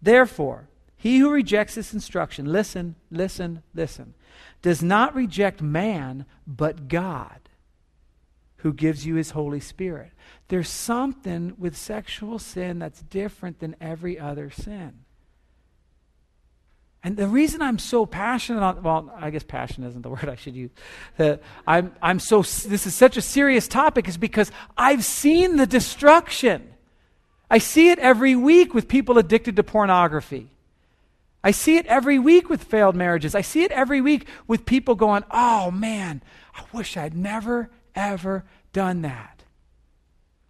Therefore, 0.00 0.68
he 0.96 1.18
who 1.18 1.30
rejects 1.30 1.74
this 1.74 1.92
instruction, 1.92 2.50
listen, 2.50 2.94
listen, 3.10 3.62
listen 3.74 4.14
does 4.62 4.82
not 4.82 5.14
reject 5.14 5.62
man, 5.62 6.26
but 6.46 6.88
God, 6.88 7.40
who 8.58 8.72
gives 8.72 9.06
you 9.06 9.14
his 9.14 9.30
Holy 9.30 9.60
Spirit. 9.60 10.12
There's 10.48 10.68
something 10.68 11.54
with 11.58 11.76
sexual 11.76 12.38
sin 12.38 12.78
that's 12.78 13.02
different 13.02 13.60
than 13.60 13.76
every 13.80 14.18
other 14.18 14.50
sin. 14.50 15.04
And 17.02 17.16
the 17.16 17.28
reason 17.28 17.62
I'm 17.62 17.78
so 17.78 18.04
passionate 18.04 18.62
on, 18.62 18.82
well, 18.82 19.10
I 19.16 19.30
guess 19.30 19.42
passion 19.42 19.84
isn't 19.84 20.02
the 20.02 20.10
word 20.10 20.28
I 20.28 20.34
should 20.34 20.54
use. 20.54 20.70
That 21.16 21.42
I'm, 21.66 21.94
I'm 22.02 22.18
so, 22.18 22.42
this 22.42 22.86
is 22.86 22.94
such 22.94 23.16
a 23.16 23.22
serious 23.22 23.66
topic 23.66 24.08
is 24.08 24.16
because 24.16 24.52
I've 24.76 25.04
seen 25.04 25.56
the 25.56 25.66
destruction. 25.66 26.74
I 27.50 27.58
see 27.58 27.90
it 27.90 27.98
every 27.98 28.36
week 28.36 28.74
with 28.74 28.86
people 28.86 29.18
addicted 29.18 29.56
to 29.56 29.62
pornography. 29.62 30.50
I 31.42 31.52
see 31.52 31.76
it 31.76 31.86
every 31.86 32.18
week 32.18 32.50
with 32.50 32.64
failed 32.64 32.94
marriages. 32.94 33.34
I 33.34 33.40
see 33.40 33.62
it 33.62 33.72
every 33.72 34.00
week 34.00 34.26
with 34.46 34.66
people 34.66 34.94
going, 34.94 35.24
oh 35.30 35.70
man, 35.70 36.22
I 36.54 36.62
wish 36.72 36.96
I'd 36.96 37.16
never, 37.16 37.70
ever 37.94 38.44
done 38.72 39.02
that. 39.02 39.42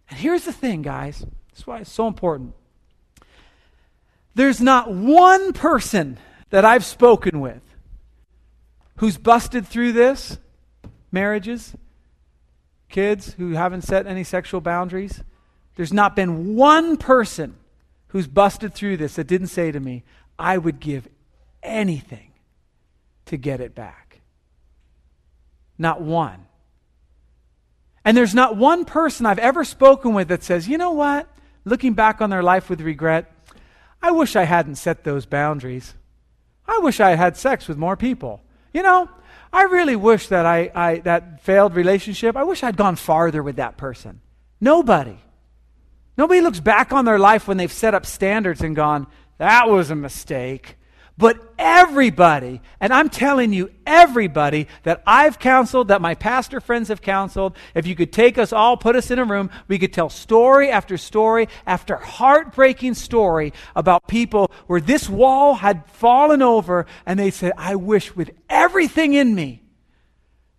And 0.09 0.19
here's 0.19 0.43
the 0.43 0.51
thing, 0.51 0.81
guys. 0.81 1.25
That's 1.51 1.65
why 1.65 1.79
it's 1.79 1.91
so 1.91 2.07
important. 2.07 2.53
There's 4.35 4.61
not 4.61 4.93
one 4.93 5.53
person 5.53 6.17
that 6.49 6.65
I've 6.65 6.85
spoken 6.85 7.39
with 7.39 7.61
who's 8.97 9.17
busted 9.17 9.65
through 9.65 9.93
this 9.93 10.37
marriages, 11.11 11.73
kids 12.89 13.33
who 13.33 13.53
haven't 13.53 13.81
set 13.81 14.07
any 14.07 14.23
sexual 14.23 14.61
boundaries. 14.61 15.23
There's 15.75 15.93
not 15.93 16.15
been 16.15 16.55
one 16.55 16.97
person 16.97 17.55
who's 18.09 18.27
busted 18.27 18.73
through 18.73 18.97
this 18.97 19.15
that 19.15 19.27
didn't 19.27 19.47
say 19.47 19.71
to 19.71 19.79
me, 19.79 20.03
I 20.41 20.57
would 20.57 20.79
give 20.79 21.07
anything 21.61 22.31
to 23.27 23.37
get 23.37 23.61
it 23.61 23.75
back. 23.75 24.21
Not 25.77 26.01
one. 26.01 26.45
And 28.03 28.17
there's 28.17 28.33
not 28.33 28.57
one 28.57 28.83
person 28.85 29.27
I've 29.27 29.39
ever 29.39 29.63
spoken 29.63 30.13
with 30.13 30.29
that 30.29 30.43
says, 30.43 30.67
you 30.67 30.77
know 30.77 30.91
what? 30.91 31.29
Looking 31.63 31.93
back 31.93 32.21
on 32.21 32.31
their 32.31 32.41
life 32.41 32.69
with 32.69 32.81
regret, 32.81 33.31
I 34.01 34.11
wish 34.11 34.35
I 34.35 34.43
hadn't 34.43 34.75
set 34.75 35.03
those 35.03 35.27
boundaries. 35.27 35.93
I 36.67 36.79
wish 36.79 36.99
I 36.99 37.11
had 37.11 37.37
sex 37.37 37.67
with 37.67 37.77
more 37.77 37.95
people. 37.95 38.41
You 38.73 38.81
know, 38.81 39.09
I 39.53 39.63
really 39.63 39.95
wish 39.95 40.27
that 40.27 40.47
I, 40.47 40.71
I 40.73 40.99
that 40.99 41.43
failed 41.43 41.75
relationship, 41.75 42.35
I 42.35 42.43
wish 42.43 42.63
I'd 42.63 42.77
gone 42.77 42.95
farther 42.95 43.43
with 43.43 43.57
that 43.57 43.77
person. 43.77 44.21
Nobody. 44.59 45.19
Nobody 46.17 46.41
looks 46.41 46.59
back 46.59 46.91
on 46.91 47.05
their 47.05 47.19
life 47.19 47.47
when 47.47 47.57
they've 47.57 47.71
set 47.71 47.93
up 47.93 48.05
standards 48.05 48.61
and 48.61 48.75
gone, 48.75 49.07
that 49.41 49.69
was 49.71 49.89
a 49.89 49.95
mistake. 49.95 50.77
But 51.17 51.55
everybody, 51.57 52.61
and 52.79 52.93
I'm 52.93 53.09
telling 53.09 53.53
you, 53.53 53.71
everybody 53.87 54.67
that 54.83 55.01
I've 55.07 55.39
counseled, 55.39 55.87
that 55.87 55.99
my 55.99 56.13
pastor 56.13 56.61
friends 56.61 56.89
have 56.89 57.01
counseled, 57.01 57.57
if 57.73 57.87
you 57.87 57.95
could 57.95 58.13
take 58.13 58.37
us 58.37 58.53
all, 58.53 58.77
put 58.77 58.95
us 58.95 59.09
in 59.09 59.17
a 59.17 59.25
room, 59.25 59.49
we 59.67 59.79
could 59.79 59.93
tell 59.93 60.11
story 60.11 60.69
after 60.69 60.95
story 60.95 61.47
after 61.65 61.95
heartbreaking 61.95 62.93
story 62.93 63.51
about 63.75 64.07
people 64.07 64.51
where 64.67 64.79
this 64.79 65.09
wall 65.09 65.55
had 65.55 65.89
fallen 65.89 66.43
over 66.43 66.85
and 67.07 67.19
they 67.19 67.31
said, 67.31 67.53
I 67.57 67.73
wish 67.73 68.15
with 68.15 68.29
everything 68.47 69.15
in 69.15 69.33
me 69.33 69.63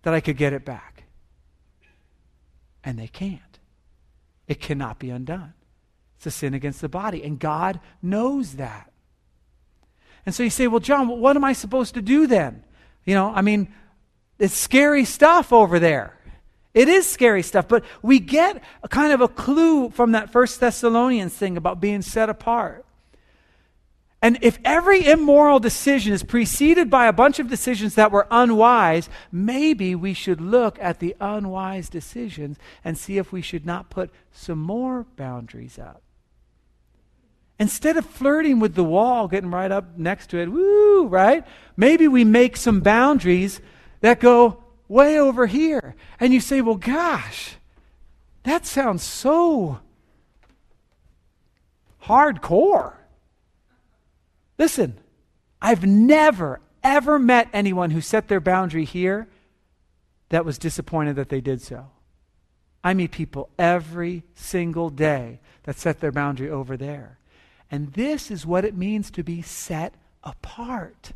that 0.02 0.12
I 0.12 0.18
could 0.18 0.36
get 0.36 0.52
it 0.52 0.64
back. 0.64 1.04
And 2.82 2.98
they 2.98 3.06
can't. 3.06 3.60
It 4.48 4.60
cannot 4.60 4.98
be 4.98 5.10
undone. 5.10 5.54
It's 6.22 6.36
a 6.36 6.38
sin 6.38 6.54
against 6.54 6.80
the 6.80 6.88
body. 6.88 7.24
And 7.24 7.36
God 7.36 7.80
knows 8.00 8.52
that. 8.52 8.92
And 10.24 10.32
so 10.32 10.44
you 10.44 10.50
say, 10.50 10.68
well, 10.68 10.78
John, 10.78 11.08
what 11.08 11.34
am 11.34 11.42
I 11.42 11.52
supposed 11.52 11.94
to 11.94 12.00
do 12.00 12.28
then? 12.28 12.62
You 13.04 13.16
know, 13.16 13.32
I 13.34 13.42
mean, 13.42 13.74
it's 14.38 14.54
scary 14.54 15.04
stuff 15.04 15.52
over 15.52 15.80
there. 15.80 16.16
It 16.74 16.88
is 16.88 17.10
scary 17.10 17.42
stuff, 17.42 17.66
but 17.66 17.84
we 18.02 18.20
get 18.20 18.62
a 18.84 18.88
kind 18.88 19.12
of 19.12 19.20
a 19.20 19.26
clue 19.26 19.90
from 19.90 20.12
that 20.12 20.30
First 20.30 20.60
Thessalonians 20.60 21.34
thing 21.34 21.56
about 21.56 21.80
being 21.80 22.02
set 22.02 22.28
apart. 22.28 22.84
And 24.22 24.38
if 24.42 24.60
every 24.64 25.04
immoral 25.04 25.58
decision 25.58 26.12
is 26.12 26.22
preceded 26.22 26.88
by 26.88 27.08
a 27.08 27.12
bunch 27.12 27.40
of 27.40 27.48
decisions 27.48 27.96
that 27.96 28.12
were 28.12 28.28
unwise, 28.30 29.08
maybe 29.32 29.96
we 29.96 30.14
should 30.14 30.40
look 30.40 30.78
at 30.80 31.00
the 31.00 31.16
unwise 31.20 31.88
decisions 31.88 32.58
and 32.84 32.96
see 32.96 33.18
if 33.18 33.32
we 33.32 33.42
should 33.42 33.66
not 33.66 33.90
put 33.90 34.12
some 34.30 34.60
more 34.60 35.04
boundaries 35.16 35.80
up. 35.80 36.02
Instead 37.62 37.96
of 37.96 38.04
flirting 38.04 38.58
with 38.58 38.74
the 38.74 38.82
wall, 38.82 39.28
getting 39.28 39.52
right 39.52 39.70
up 39.70 39.96
next 39.96 40.30
to 40.30 40.36
it, 40.36 40.48
woo, 40.48 41.06
right? 41.06 41.46
Maybe 41.76 42.08
we 42.08 42.24
make 42.24 42.56
some 42.56 42.80
boundaries 42.80 43.60
that 44.00 44.18
go 44.18 44.64
way 44.88 45.20
over 45.20 45.46
here. 45.46 45.94
And 46.18 46.34
you 46.34 46.40
say, 46.40 46.60
well, 46.60 46.74
gosh, 46.74 47.54
that 48.42 48.66
sounds 48.66 49.04
so 49.04 49.78
hardcore. 52.02 52.94
Listen, 54.58 54.98
I've 55.60 55.86
never, 55.86 56.58
ever 56.82 57.16
met 57.16 57.48
anyone 57.52 57.92
who 57.92 58.00
set 58.00 58.26
their 58.26 58.40
boundary 58.40 58.84
here 58.84 59.28
that 60.30 60.44
was 60.44 60.58
disappointed 60.58 61.14
that 61.14 61.28
they 61.28 61.40
did 61.40 61.62
so. 61.62 61.90
I 62.82 62.92
meet 62.94 63.12
people 63.12 63.50
every 63.56 64.24
single 64.34 64.90
day 64.90 65.38
that 65.62 65.78
set 65.78 66.00
their 66.00 66.10
boundary 66.10 66.50
over 66.50 66.76
there. 66.76 67.18
And 67.72 67.94
this 67.94 68.30
is 68.30 68.44
what 68.44 68.66
it 68.66 68.76
means 68.76 69.10
to 69.12 69.24
be 69.24 69.40
set 69.40 69.94
apart. 70.22 71.12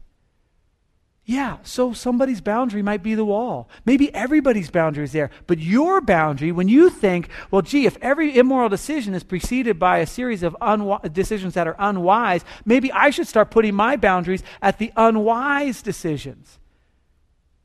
Yeah, 1.26 1.58
so 1.64 1.92
somebody's 1.92 2.40
boundary 2.40 2.82
might 2.82 3.02
be 3.02 3.14
the 3.14 3.26
wall. 3.26 3.68
Maybe 3.84 4.14
everybody's 4.14 4.70
boundary 4.70 5.04
is 5.04 5.12
there. 5.12 5.28
But 5.46 5.58
your 5.58 6.00
boundary, 6.00 6.52
when 6.52 6.68
you 6.68 6.88
think, 6.88 7.28
well, 7.50 7.60
gee, 7.60 7.84
if 7.84 7.98
every 8.00 8.38
immoral 8.38 8.70
decision 8.70 9.12
is 9.12 9.22
preceded 9.22 9.78
by 9.78 9.98
a 9.98 10.06
series 10.06 10.42
of 10.42 10.56
unwi- 10.62 11.12
decisions 11.12 11.54
that 11.54 11.66
are 11.66 11.76
unwise, 11.78 12.42
maybe 12.64 12.90
I 12.90 13.10
should 13.10 13.26
start 13.26 13.50
putting 13.50 13.74
my 13.74 13.96
boundaries 13.96 14.42
at 14.62 14.78
the 14.78 14.92
unwise 14.96 15.82
decisions. 15.82 16.58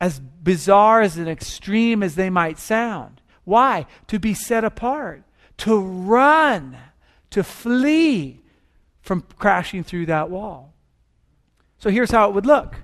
As 0.01 0.19
bizarre 0.19 1.01
as 1.01 1.17
and 1.17 1.29
extreme 1.29 2.03
as 2.03 2.15
they 2.15 2.31
might 2.31 2.59
sound. 2.59 3.21
Why? 3.45 3.85
To 4.07 4.19
be 4.19 4.33
set 4.33 4.65
apart, 4.65 5.23
to 5.57 5.79
run, 5.79 6.75
to 7.29 7.43
flee 7.43 8.40
from 9.11 9.25
crashing 9.37 9.83
through 9.83 10.05
that 10.05 10.29
wall. 10.29 10.73
So 11.79 11.89
here's 11.89 12.11
how 12.11 12.29
it 12.29 12.33
would 12.33 12.45
look. 12.45 12.77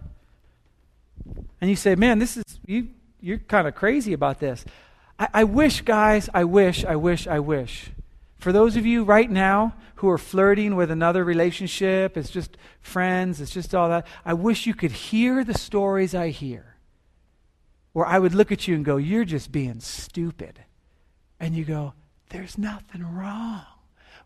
And 1.62 1.70
you 1.70 1.78
say, 1.78 1.96
man, 1.96 2.20
this 2.20 2.36
is, 2.36 2.44
you, 2.66 2.90
you're 3.22 3.38
kind 3.38 3.66
of 3.66 3.76
crazy 3.76 4.12
about 4.12 4.42
this. 4.42 4.66
I, 5.18 5.30
I 5.34 5.44
wish, 5.46 5.84
guys, 5.84 6.30
I 6.34 6.44
wish, 6.44 6.84
I 6.84 6.98
wish, 6.98 7.28
I 7.28 7.40
wish. 7.40 7.92
For 8.40 8.52
those 8.52 8.76
of 8.76 8.86
you 8.86 9.06
right 9.06 9.32
now 9.32 9.76
who 9.96 10.10
are 10.10 10.18
flirting 10.18 10.76
with 10.76 10.92
another 10.92 11.24
relationship, 11.24 12.18
it's 12.18 12.30
just 12.30 12.58
friends, 12.82 13.40
it's 13.40 13.52
just 13.52 13.74
all 13.74 13.88
that, 13.88 14.06
I 14.26 14.34
wish 14.34 14.66
you 14.66 14.74
could 14.74 14.92
hear 14.92 15.46
the 15.46 15.58
stories 15.58 16.14
I 16.14 16.32
hear. 16.32 16.76
Where 17.94 18.06
I 18.06 18.20
would 18.20 18.36
look 18.36 18.52
at 18.52 18.68
you 18.68 18.76
and 18.76 18.84
go, 18.84 18.98
You're 18.98 19.24
just 19.24 19.54
being 19.54 19.80
stupid. 19.80 20.60
And 21.40 21.56
you 21.56 21.64
go, 21.64 21.94
There's 22.32 22.58
nothing 22.58 23.16
wrong. 23.16 23.77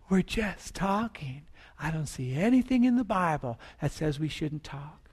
We're 0.09 0.21
just 0.21 0.75
talking. 0.75 1.43
I 1.79 1.91
don't 1.91 2.07
see 2.07 2.35
anything 2.35 2.83
in 2.83 2.95
the 2.95 3.03
Bible 3.03 3.59
that 3.81 3.91
says 3.91 4.19
we 4.19 4.29
shouldn't 4.29 4.63
talk. 4.63 5.09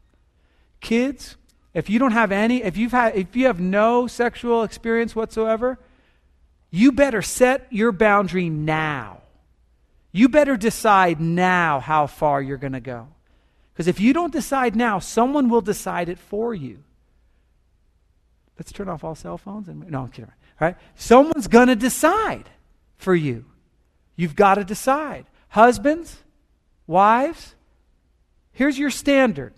Kids, 0.81 1.37
if 1.75 1.89
you 1.89 1.99
don't 1.99 2.13
have 2.13 2.33
any, 2.33 2.63
if 2.63 2.77
you've 2.77 2.93
had 2.93 3.15
if 3.15 3.35
you 3.37 3.47
have 3.47 3.61
no 3.61 4.07
sexual 4.07 4.63
experience 4.63 5.15
whatsoever, 5.15 5.79
you 6.71 6.93
better 6.93 7.23
set 7.23 7.67
your 7.71 7.93
boundary 7.93 8.51
now. 8.51 9.23
You 10.13 10.29
better 10.29 10.57
decide 10.57 11.21
now 11.21 11.81
how 11.81 12.07
far 12.07 12.43
you're 12.43 12.57
going 12.57 12.73
to 12.73 12.81
go. 12.81 13.09
Because 13.73 13.87
if 13.87 14.01
you 14.01 14.13
don't 14.13 14.33
decide 14.33 14.75
now, 14.75 14.99
someone 14.99 15.49
will 15.49 15.61
decide 15.61 16.09
it 16.09 16.19
for 16.19 16.55
you. 16.55 16.83
Let's 18.59 18.73
turn 18.73 18.89
off 18.89 19.05
all 19.05 19.15
cell 19.15 19.39
phones. 19.39 19.69
And, 19.69 19.89
no, 19.89 20.03
I'm 20.03 20.09
kidding. 20.09 20.33
Right? 20.61 20.77
Someone's 20.97 21.47
going 21.47 21.69
to 21.69 21.77
decide 21.77 22.51
for 22.97 23.15
you. 23.15 23.45
You've 24.19 24.35
got 24.35 24.57
to 24.57 24.65
decide. 24.65 25.27
Husbands, 25.51 26.25
Wives, 26.89 27.55
here's 28.51 28.79
your 28.79 28.91
standard 28.91 29.55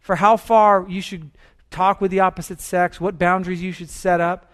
for 0.00 0.16
how 0.16 0.36
far 0.36 0.84
you 0.86 1.00
should 1.00 1.30
talk 1.70 2.00
with 2.00 2.10
the 2.10 2.20
opposite 2.20 2.60
sex, 2.60 3.00
what 3.00 3.18
boundaries 3.18 3.62
you 3.62 3.72
should 3.72 3.88
set 3.88 4.20
up. 4.20 4.52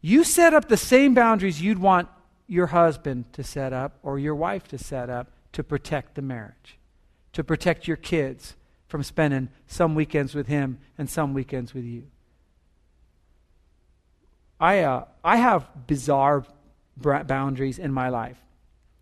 You 0.00 0.24
set 0.24 0.54
up 0.54 0.68
the 0.68 0.76
same 0.76 1.14
boundaries 1.14 1.62
you'd 1.62 1.78
want 1.78 2.08
your 2.48 2.66
husband 2.66 3.32
to 3.34 3.44
set 3.44 3.72
up 3.72 3.98
or 4.02 4.18
your 4.18 4.34
wife 4.34 4.66
to 4.68 4.78
set 4.78 5.08
up 5.08 5.30
to 5.52 5.62
protect 5.62 6.16
the 6.16 6.22
marriage, 6.22 6.78
to 7.34 7.44
protect 7.44 7.86
your 7.86 7.96
kids 7.96 8.56
from 8.88 9.04
spending 9.04 9.50
some 9.68 9.94
weekends 9.94 10.34
with 10.34 10.48
him 10.48 10.78
and 10.96 11.08
some 11.08 11.32
weekends 11.32 11.74
with 11.74 11.84
you. 11.84 12.04
I, 14.58 14.80
uh, 14.80 15.04
I 15.22 15.36
have 15.36 15.86
bizarre 15.86 16.44
boundaries 16.96 17.78
in 17.78 17.92
my 17.92 18.08
life. 18.08 18.38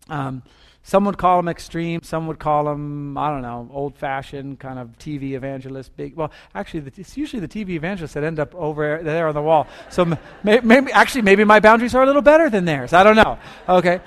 Um, 0.09 0.43
some 0.87 1.03
would 1.03 1.17
call 1.17 1.39
them 1.39 1.49
extreme. 1.49 2.01
Some 2.01 2.27
would 2.27 2.39
call 2.39 2.63
them, 2.63 3.17
I 3.17 3.29
don't 3.29 3.41
know, 3.41 3.69
old 3.73 3.97
fashioned 3.97 4.57
kind 4.57 4.79
of 4.79 4.97
TV 4.97 5.33
evangelist. 5.33 5.93
Big. 5.97 6.15
Well, 6.15 6.31
actually, 6.55 6.89
it's 6.95 7.17
usually 7.17 7.41
the 7.41 7.47
TV 7.49 7.71
evangelists 7.71 8.13
that 8.13 8.23
end 8.23 8.39
up 8.39 8.55
over 8.55 9.01
there 9.03 9.27
on 9.27 9.33
the 9.33 9.41
wall. 9.41 9.67
So 9.89 10.17
maybe, 10.43 10.65
maybe, 10.65 10.91
actually, 10.93 11.23
maybe 11.23 11.43
my 11.43 11.59
boundaries 11.59 11.93
are 11.93 12.03
a 12.03 12.05
little 12.05 12.21
better 12.21 12.49
than 12.49 12.63
theirs. 12.63 12.93
I 12.93 13.03
don't 13.03 13.17
know. 13.17 13.37
Okay. 13.67 13.99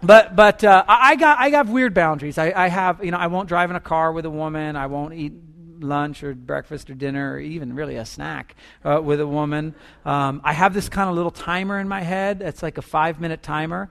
But, 0.00 0.36
but 0.36 0.62
uh, 0.62 0.84
I, 0.86 1.16
got, 1.16 1.40
I 1.40 1.50
got 1.50 1.66
weird 1.66 1.92
boundaries. 1.92 2.38
I, 2.38 2.52
I 2.54 2.68
have, 2.68 3.04
you 3.04 3.10
know, 3.10 3.18
I 3.18 3.26
won't 3.26 3.48
drive 3.48 3.70
in 3.70 3.76
a 3.76 3.80
car 3.80 4.12
with 4.12 4.26
a 4.26 4.30
woman. 4.30 4.76
I 4.76 4.86
won't 4.86 5.14
eat 5.14 5.32
lunch 5.80 6.22
or 6.22 6.36
breakfast 6.36 6.88
or 6.88 6.94
dinner 6.94 7.32
or 7.32 7.40
even 7.40 7.74
really 7.74 7.96
a 7.96 8.04
snack 8.04 8.54
uh, 8.84 9.00
with 9.02 9.20
a 9.20 9.26
woman. 9.26 9.74
Um, 10.04 10.40
I 10.44 10.52
have 10.52 10.72
this 10.72 10.88
kind 10.88 11.10
of 11.10 11.16
little 11.16 11.32
timer 11.32 11.80
in 11.80 11.88
my 11.88 12.02
head. 12.02 12.42
It's 12.42 12.62
like 12.62 12.78
a 12.78 12.82
five 12.82 13.20
minute 13.20 13.42
timer 13.42 13.90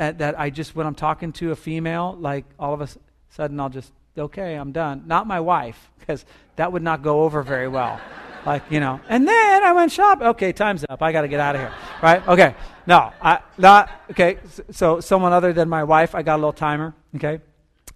that 0.00 0.40
I 0.40 0.48
just, 0.48 0.74
when 0.74 0.86
I'm 0.86 0.94
talking 0.94 1.32
to 1.34 1.52
a 1.52 1.56
female, 1.56 2.16
like 2.18 2.46
all 2.58 2.72
of 2.72 2.80
a 2.80 2.88
sudden 3.28 3.60
I'll 3.60 3.68
just, 3.68 3.92
okay, 4.16 4.54
I'm 4.54 4.72
done. 4.72 5.04
Not 5.06 5.26
my 5.26 5.40
wife, 5.40 5.90
because 5.98 6.24
that 6.56 6.72
would 6.72 6.82
not 6.82 7.02
go 7.02 7.22
over 7.22 7.42
very 7.42 7.68
well. 7.68 8.00
like, 8.46 8.62
you 8.70 8.80
know, 8.80 9.00
and 9.08 9.28
then 9.28 9.62
I 9.62 9.72
went 9.72 9.92
shop. 9.92 10.22
Okay, 10.22 10.52
time's 10.52 10.84
up. 10.88 11.02
I 11.02 11.12
got 11.12 11.22
to 11.22 11.28
get 11.28 11.38
out 11.38 11.54
of 11.54 11.60
here. 11.60 11.72
Right? 12.02 12.26
Okay. 12.26 12.54
No, 12.86 13.12
I, 13.20 13.40
not, 13.58 13.90
okay. 14.10 14.38
So, 14.48 14.64
so 14.70 15.00
someone 15.00 15.34
other 15.34 15.52
than 15.52 15.68
my 15.68 15.84
wife, 15.84 16.14
I 16.14 16.22
got 16.22 16.36
a 16.36 16.40
little 16.40 16.52
timer. 16.52 16.94
Okay. 17.16 17.40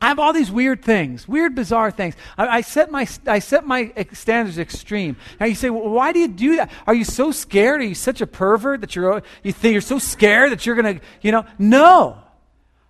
I 0.04 0.08
have 0.08 0.18
all 0.18 0.34
these 0.34 0.50
weird 0.50 0.84
things, 0.84 1.26
weird, 1.26 1.54
bizarre 1.54 1.90
things. 1.90 2.14
I, 2.36 2.58
I, 2.58 2.60
set 2.60 2.90
my, 2.90 3.08
I 3.26 3.38
set 3.38 3.64
my 3.64 3.90
standards 4.12 4.58
extreme. 4.58 5.16
Now 5.40 5.46
you 5.46 5.54
say, 5.54 5.70
well, 5.70 5.88
why 5.88 6.12
do 6.12 6.18
you 6.18 6.28
do 6.28 6.56
that? 6.56 6.70
Are 6.86 6.92
you 6.92 7.04
so 7.04 7.32
scared? 7.32 7.80
Are 7.80 7.84
you 7.84 7.94
such 7.94 8.20
a 8.20 8.26
pervert 8.26 8.82
that 8.82 8.94
you're, 8.94 9.22
you 9.42 9.50
think 9.50 9.72
you're 9.72 9.80
so 9.80 9.98
scared 9.98 10.52
that 10.52 10.66
you're 10.66 10.76
going 10.76 10.98
to, 10.98 11.04
you 11.22 11.32
know? 11.32 11.46
No. 11.58 12.18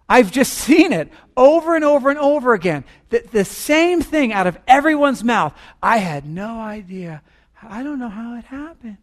I've 0.08 0.32
just 0.32 0.54
seen 0.54 0.92
it 0.92 1.08
over 1.36 1.76
and 1.76 1.84
over 1.84 2.10
and 2.10 2.18
over 2.18 2.52
again. 2.52 2.82
The, 3.10 3.24
the 3.30 3.44
same 3.44 4.02
thing 4.02 4.32
out 4.32 4.48
of 4.48 4.58
everyone's 4.66 5.22
mouth. 5.22 5.54
I 5.80 5.98
had 5.98 6.26
no 6.26 6.58
idea. 6.58 7.22
I 7.62 7.84
don't 7.84 8.00
know 8.00 8.08
how 8.08 8.34
it 8.34 8.46
happened. 8.46 8.98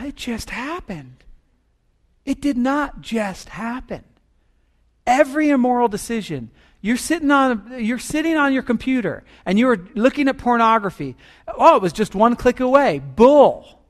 It 0.00 0.16
just 0.16 0.50
happened. 0.50 1.24
It 2.26 2.42
did 2.42 2.58
not 2.58 3.00
just 3.00 3.48
happen 3.48 4.04
every 5.08 5.48
immoral 5.48 5.88
decision. 5.88 6.50
You're 6.80 6.96
sitting 6.96 7.30
on 7.32 7.74
you're 7.78 7.98
sitting 7.98 8.36
on 8.36 8.52
your 8.52 8.62
computer 8.62 9.24
and 9.44 9.58
you're 9.58 9.88
looking 9.94 10.28
at 10.28 10.38
pornography. 10.38 11.16
Oh, 11.48 11.74
it 11.74 11.82
was 11.82 11.92
just 11.92 12.14
one 12.14 12.36
click 12.36 12.60
away. 12.60 13.00
Bull. 13.00 13.80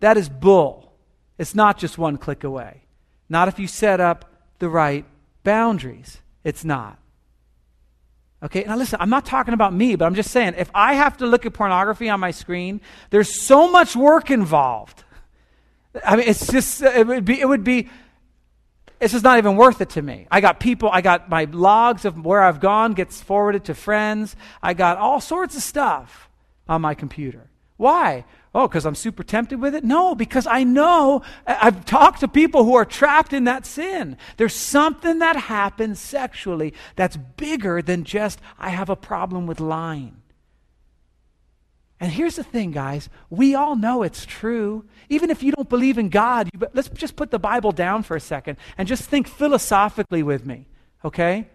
That 0.00 0.16
is 0.16 0.28
bull. 0.28 0.92
It's 1.36 1.54
not 1.54 1.76
just 1.76 1.98
one 1.98 2.16
click 2.16 2.44
away. 2.44 2.84
Not 3.28 3.48
if 3.48 3.58
you 3.58 3.66
set 3.66 4.00
up 4.00 4.24
the 4.58 4.68
right 4.68 5.04
boundaries. 5.42 6.22
It's 6.44 6.64
not. 6.64 6.98
Okay, 8.42 8.64
now 8.64 8.76
listen, 8.76 8.98
I'm 9.00 9.10
not 9.10 9.26
talking 9.26 9.54
about 9.54 9.72
me, 9.74 9.96
but 9.96 10.04
I'm 10.04 10.14
just 10.14 10.30
saying 10.30 10.54
if 10.56 10.70
I 10.74 10.94
have 10.94 11.16
to 11.18 11.26
look 11.26 11.44
at 11.46 11.52
pornography 11.54 12.08
on 12.08 12.20
my 12.20 12.30
screen, 12.30 12.80
there's 13.10 13.42
so 13.42 13.70
much 13.70 13.96
work 13.96 14.30
involved. 14.30 15.04
I 16.04 16.16
mean, 16.16 16.28
it's 16.28 16.46
just, 16.46 16.82
it 16.82 17.06
would 17.06 17.24
be, 17.24 17.40
it 17.40 17.48
would 17.48 17.64
be 17.64 17.88
it's 19.00 19.12
just 19.12 19.24
not 19.24 19.38
even 19.38 19.56
worth 19.56 19.80
it 19.80 19.90
to 19.90 20.02
me. 20.02 20.26
I 20.30 20.40
got 20.40 20.60
people, 20.60 20.88
I 20.92 21.00
got 21.00 21.28
my 21.28 21.44
logs 21.44 22.04
of 22.04 22.24
where 22.24 22.42
I've 22.42 22.60
gone 22.60 22.94
gets 22.94 23.20
forwarded 23.20 23.64
to 23.64 23.74
friends. 23.74 24.36
I 24.62 24.74
got 24.74 24.98
all 24.98 25.20
sorts 25.20 25.56
of 25.56 25.62
stuff 25.62 26.28
on 26.68 26.80
my 26.80 26.94
computer. 26.94 27.50
Why? 27.76 28.24
Oh, 28.54 28.66
because 28.66 28.86
I'm 28.86 28.94
super 28.94 29.22
tempted 29.22 29.60
with 29.60 29.74
it? 29.74 29.84
No, 29.84 30.14
because 30.14 30.46
I 30.46 30.64
know 30.64 31.22
I've 31.46 31.84
talked 31.84 32.20
to 32.20 32.28
people 32.28 32.64
who 32.64 32.74
are 32.74 32.86
trapped 32.86 33.34
in 33.34 33.44
that 33.44 33.66
sin. 33.66 34.16
There's 34.38 34.54
something 34.54 35.18
that 35.18 35.36
happens 35.36 36.00
sexually 36.00 36.72
that's 36.96 37.18
bigger 37.18 37.82
than 37.82 38.04
just, 38.04 38.40
I 38.58 38.70
have 38.70 38.88
a 38.88 38.96
problem 38.96 39.46
with 39.46 39.60
lying. 39.60 40.22
And 41.98 42.12
here's 42.12 42.36
the 42.36 42.44
thing, 42.44 42.72
guys. 42.72 43.08
We 43.30 43.54
all 43.54 43.74
know 43.74 44.02
it's 44.02 44.26
true. 44.26 44.84
Even 45.08 45.30
if 45.30 45.42
you 45.42 45.52
don't 45.52 45.68
believe 45.68 45.96
in 45.96 46.10
God, 46.10 46.50
you, 46.52 46.60
let's 46.74 46.88
just 46.90 47.16
put 47.16 47.30
the 47.30 47.38
Bible 47.38 47.72
down 47.72 48.02
for 48.02 48.16
a 48.16 48.20
second 48.20 48.58
and 48.76 48.86
just 48.86 49.04
think 49.04 49.26
philosophically 49.26 50.22
with 50.22 50.44
me, 50.44 50.66
okay? 51.04 51.48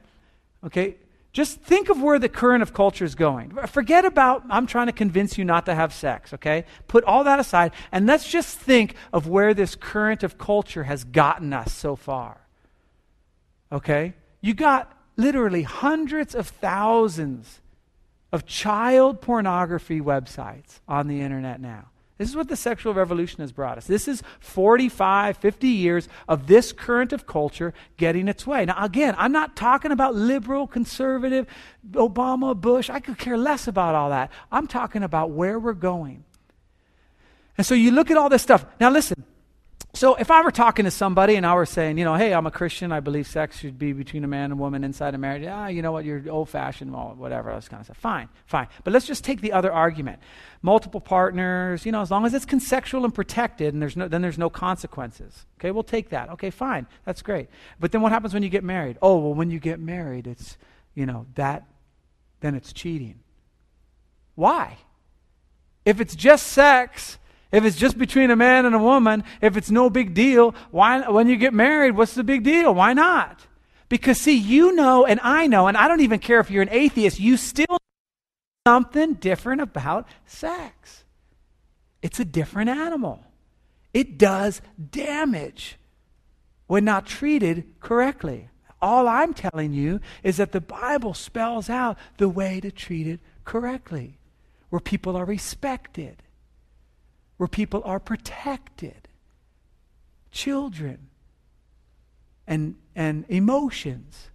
Okay? 0.64 0.96
Just 1.32 1.62
think 1.62 1.90
of 1.90 2.02
where 2.02 2.18
the 2.18 2.28
current 2.28 2.64
of 2.64 2.74
culture 2.74 3.06
is 3.06 3.14
going. 3.16 3.52
Forget 3.68 4.04
about, 4.04 4.44
I'm 4.50 4.66
trying 4.66 4.88
to 4.88 4.94
convince 4.94 5.38
you 5.38 5.46
not 5.46 5.66
to 5.68 5.76
have 5.76 5.94
sex, 5.94 6.34
okay? 6.34 6.66
Put 6.88 7.04
all 7.06 7.24
that 7.24 7.40
aside 7.40 7.72
and 7.92 8.06
let's 8.08 8.28
just 8.28 8.58
think 8.58 8.96
of 9.14 9.28
where 9.28 9.54
this 9.54 9.76
current 9.76 10.24
of 10.24 10.38
culture 10.38 10.84
has 10.84 11.04
gotten 11.04 11.54
us 11.54 11.72
so 11.72 11.96
far. 11.96 12.42
Okay? 13.72 14.16
You 14.42 14.54
got 14.54 14.92
literally 15.16 15.62
hundreds 15.62 16.36
of 16.36 16.48
thousands 16.48 17.62
of 18.32 18.46
child 18.46 19.22
pornography 19.22 20.00
websites 20.00 20.80
on 20.88 21.08
the 21.08 21.22
internet 21.22 21.60
now. 21.60 21.88
This 22.17 22.30
is 22.30 22.36
what 22.36 22.50
the 22.50 22.56
sexual 22.56 22.94
revolution 22.94 23.39
has 23.39 23.52
brought 23.52 23.80
us. 23.80 23.88
This 23.88 24.08
is 24.08 24.22
45, 24.41 25.38
50 25.38 25.67
years 25.67 26.08
of 26.28 26.46
this 26.46 26.72
current 26.72 27.13
of 27.13 27.26
culture 27.26 27.74
getting 27.98 28.28
its 28.28 28.46
way. 28.46 28.63
Now, 28.63 28.76
again, 28.84 29.15
I'm 29.17 29.32
not 29.32 29.56
talking 29.56 29.91
about 29.91 30.13
liberal, 30.13 30.67
conservative, 30.67 31.48
Obama, 31.94 32.56
Bush. 32.56 32.91
I 32.91 33.00
could 33.00 33.17
care 33.17 33.38
less 33.38 33.67
about 33.67 33.96
all 33.96 34.12
that. 34.12 34.32
I'm 34.52 34.67
talking 34.67 35.02
about 35.02 35.32
where 35.32 35.58
we're 35.58 35.74
going. 35.74 36.24
And 37.58 37.65
so 37.65 37.74
you 37.74 37.89
look 37.89 38.12
at 38.12 38.17
all 38.17 38.30
this 38.30 38.44
stuff. 38.44 38.65
Now, 38.80 38.91
listen, 38.91 39.24
so 39.94 40.16
if 40.16 40.32
I 40.32 40.42
were 40.42 40.52
talking 40.52 40.86
to 40.86 40.92
somebody 40.92 41.36
and 41.36 41.46
I 41.46 41.54
were 41.54 41.66
saying, 41.66 41.98
you 41.98 42.06
know, 42.06 42.16
hey, 42.16 42.34
I'm 42.34 42.48
a 42.48 42.52
Christian, 42.52 42.94
I 42.94 43.02
believe 43.02 43.28
sex 43.28 43.60
should 43.60 43.78
be 43.78 43.92
between 43.92 44.24
a 44.24 44.28
man 44.28 44.52
and 44.52 44.60
woman 44.60 44.86
inside 44.86 45.16
a 45.16 45.18
marriage. 45.18 45.46
Ah, 45.46 45.68
you 45.68 45.82
know 45.82 45.92
what, 45.92 46.06
you're 46.06 46.24
old 46.30 46.48
fashioned, 46.48 46.94
well, 46.94 47.14
whatever, 47.18 47.54
this 47.54 47.68
kind 47.68 47.82
of 47.82 47.88
stuff. 47.88 47.98
Fine, 47.98 48.30
fine. 48.46 48.68
But 48.86 48.94
let's 48.94 49.06
just 49.06 49.26
take 49.26 49.42
the 49.42 49.52
other 49.52 49.72
argument. 49.72 50.20
Multiple 50.62 51.02
partners, 51.02 51.86
you 51.86 51.92
know, 51.92 52.02
as 52.02 52.10
long 52.10 52.26
as 52.26 52.34
it's 52.34 52.46
consensual 52.46 53.04
and 53.04 53.14
protected 53.14 53.74
and 53.74 53.82
there's 53.82 53.98
no 53.98 54.08
then 54.08 54.22
there's 54.22 54.38
no 54.38 54.50
consequences. 54.50 55.46
Okay, 55.60 55.72
we'll 55.72 55.84
take 55.84 56.10
that. 56.10 56.30
Okay, 56.30 56.52
fine. 56.52 56.88
That's 57.06 57.22
great. 57.22 57.50
But 57.80 57.92
then 57.92 58.02
what 58.02 58.14
happens 58.14 58.34
when 58.34 58.44
you 58.44 58.50
get 58.50 58.64
married? 58.64 58.98
Oh, 59.02 59.18
well, 59.18 59.34
when 59.34 59.52
you 59.52 59.60
get 59.60 59.80
married, 59.80 60.26
it's, 60.26 60.58
you 60.96 61.06
know, 61.06 61.26
that 61.36 61.66
then 62.40 62.56
it's 62.56 62.72
cheating. 62.74 63.20
Why? 64.36 64.78
If 65.86 66.00
it's 66.00 66.16
just 66.16 66.48
sex, 66.48 67.18
if 67.52 67.66
it's 67.66 67.78
just 67.78 67.98
between 67.98 68.32
a 68.32 68.36
man 68.36 68.66
and 68.66 68.74
a 68.74 68.80
woman, 68.80 69.24
if 69.42 69.58
it's 69.58 69.70
no 69.70 69.90
big 69.90 70.14
deal, 70.14 70.56
why 70.72 71.10
when 71.10 71.28
you 71.28 71.36
get 71.36 71.54
married, 71.54 71.96
what's 71.96 72.14
the 72.14 72.24
big 72.24 72.44
deal? 72.44 72.74
Why 72.74 72.94
not? 72.94 73.46
Because 73.90 74.22
see, 74.22 74.38
you 74.38 74.74
know 74.74 75.06
and 75.06 75.20
I 75.22 75.48
know, 75.48 75.68
and 75.68 75.76
I 75.76 75.88
don't 75.88 76.02
even 76.02 76.20
care 76.20 76.40
if 76.40 76.50
you're 76.50 76.62
an 76.64 76.70
atheist, 76.72 77.20
you 77.20 77.38
still 77.38 77.68
know 77.70 77.78
something 78.66 79.16
different 79.16 79.62
about 79.62 80.08
sex. 80.26 81.04
It's 82.02 82.20
a 82.20 82.26
different 82.26 82.70
animal. 82.70 83.24
It 83.94 84.18
does 84.18 84.62
damage 84.92 85.78
when 86.68 86.86
not 86.86 87.06
treated 87.06 87.66
correctly. 87.82 88.48
All 88.82 89.08
I'm 89.08 89.34
telling 89.34 89.74
you 89.74 90.00
is 90.24 90.38
that 90.38 90.54
the 90.54 90.62
Bible 90.62 91.14
spells 91.14 91.70
out 91.70 91.98
the 92.18 92.30
way 92.30 92.60
to 92.62 92.72
treat 92.72 93.08
it 93.08 93.20
correctly, 93.44 94.18
where 94.70 94.80
people 94.80 95.16
are 95.18 95.26
respected 95.26 96.24
where 97.42 97.48
people 97.48 97.82
are 97.86 98.00
protected. 98.00 99.08
Children 100.30 101.10
and, 102.46 102.76
and 102.96 103.26
emotions. 103.30 104.30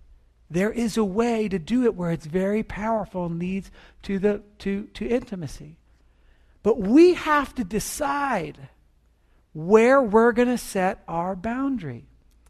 There 0.50 0.72
is 0.72 0.96
a 0.96 1.04
way 1.04 1.48
to 1.48 1.56
do 1.60 1.84
it 1.84 1.94
where 1.94 2.10
it's 2.10 2.26
very 2.26 2.64
powerful 2.64 3.26
and 3.26 3.38
leads 3.38 3.70
to, 4.02 4.18
the, 4.18 4.42
to, 4.58 4.88
to 4.94 5.06
intimacy. 5.06 5.76
But 6.64 6.80
we 6.80 7.14
have 7.14 7.54
to 7.54 7.62
decide 7.62 8.70
where 9.52 10.02
we're 10.02 10.32
going 10.32 10.48
to 10.48 10.58
set 10.58 11.04
our 11.06 11.36
boundary. 11.36 12.06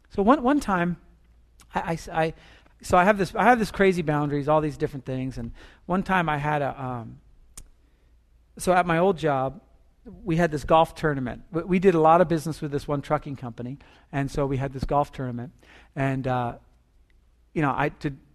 So 0.09 0.23
one, 0.23 0.41
one 0.41 0.59
time, 0.59 0.97
I, 1.75 1.99
I, 2.09 2.19
I, 2.19 2.33
so 2.81 2.97
I 2.97 3.03
have 3.03 3.19
this 3.19 3.35
I 3.35 3.43
have 3.43 3.59
this 3.59 3.69
crazy 3.69 4.01
boundaries, 4.01 4.47
all 4.47 4.61
these 4.61 4.77
different 4.77 5.05
things, 5.05 5.37
and 5.37 5.51
one 5.85 6.01
time 6.01 6.27
I 6.27 6.37
had 6.37 6.63
a 6.63 6.83
um, 6.83 7.19
so 8.57 8.73
at 8.73 8.87
my 8.87 8.97
old 8.97 9.19
job, 9.19 9.61
we 10.23 10.37
had 10.37 10.51
this 10.51 10.63
golf 10.63 10.95
tournament. 10.95 11.43
We 11.51 11.79
did 11.79 11.95
a 11.95 11.99
lot 11.99 12.21
of 12.21 12.27
business 12.27 12.61
with 12.61 12.71
this 12.71 12.87
one 12.87 13.01
trucking 13.01 13.35
company, 13.35 13.77
and 14.11 14.29
so 14.31 14.45
we 14.45 14.57
had 14.57 14.73
this 14.73 14.83
golf 14.83 15.11
tournament. 15.11 15.51
And 15.95 16.27
uh, 16.27 16.53
you 17.53 17.61
know, 17.61 17.71
I 17.71 17.91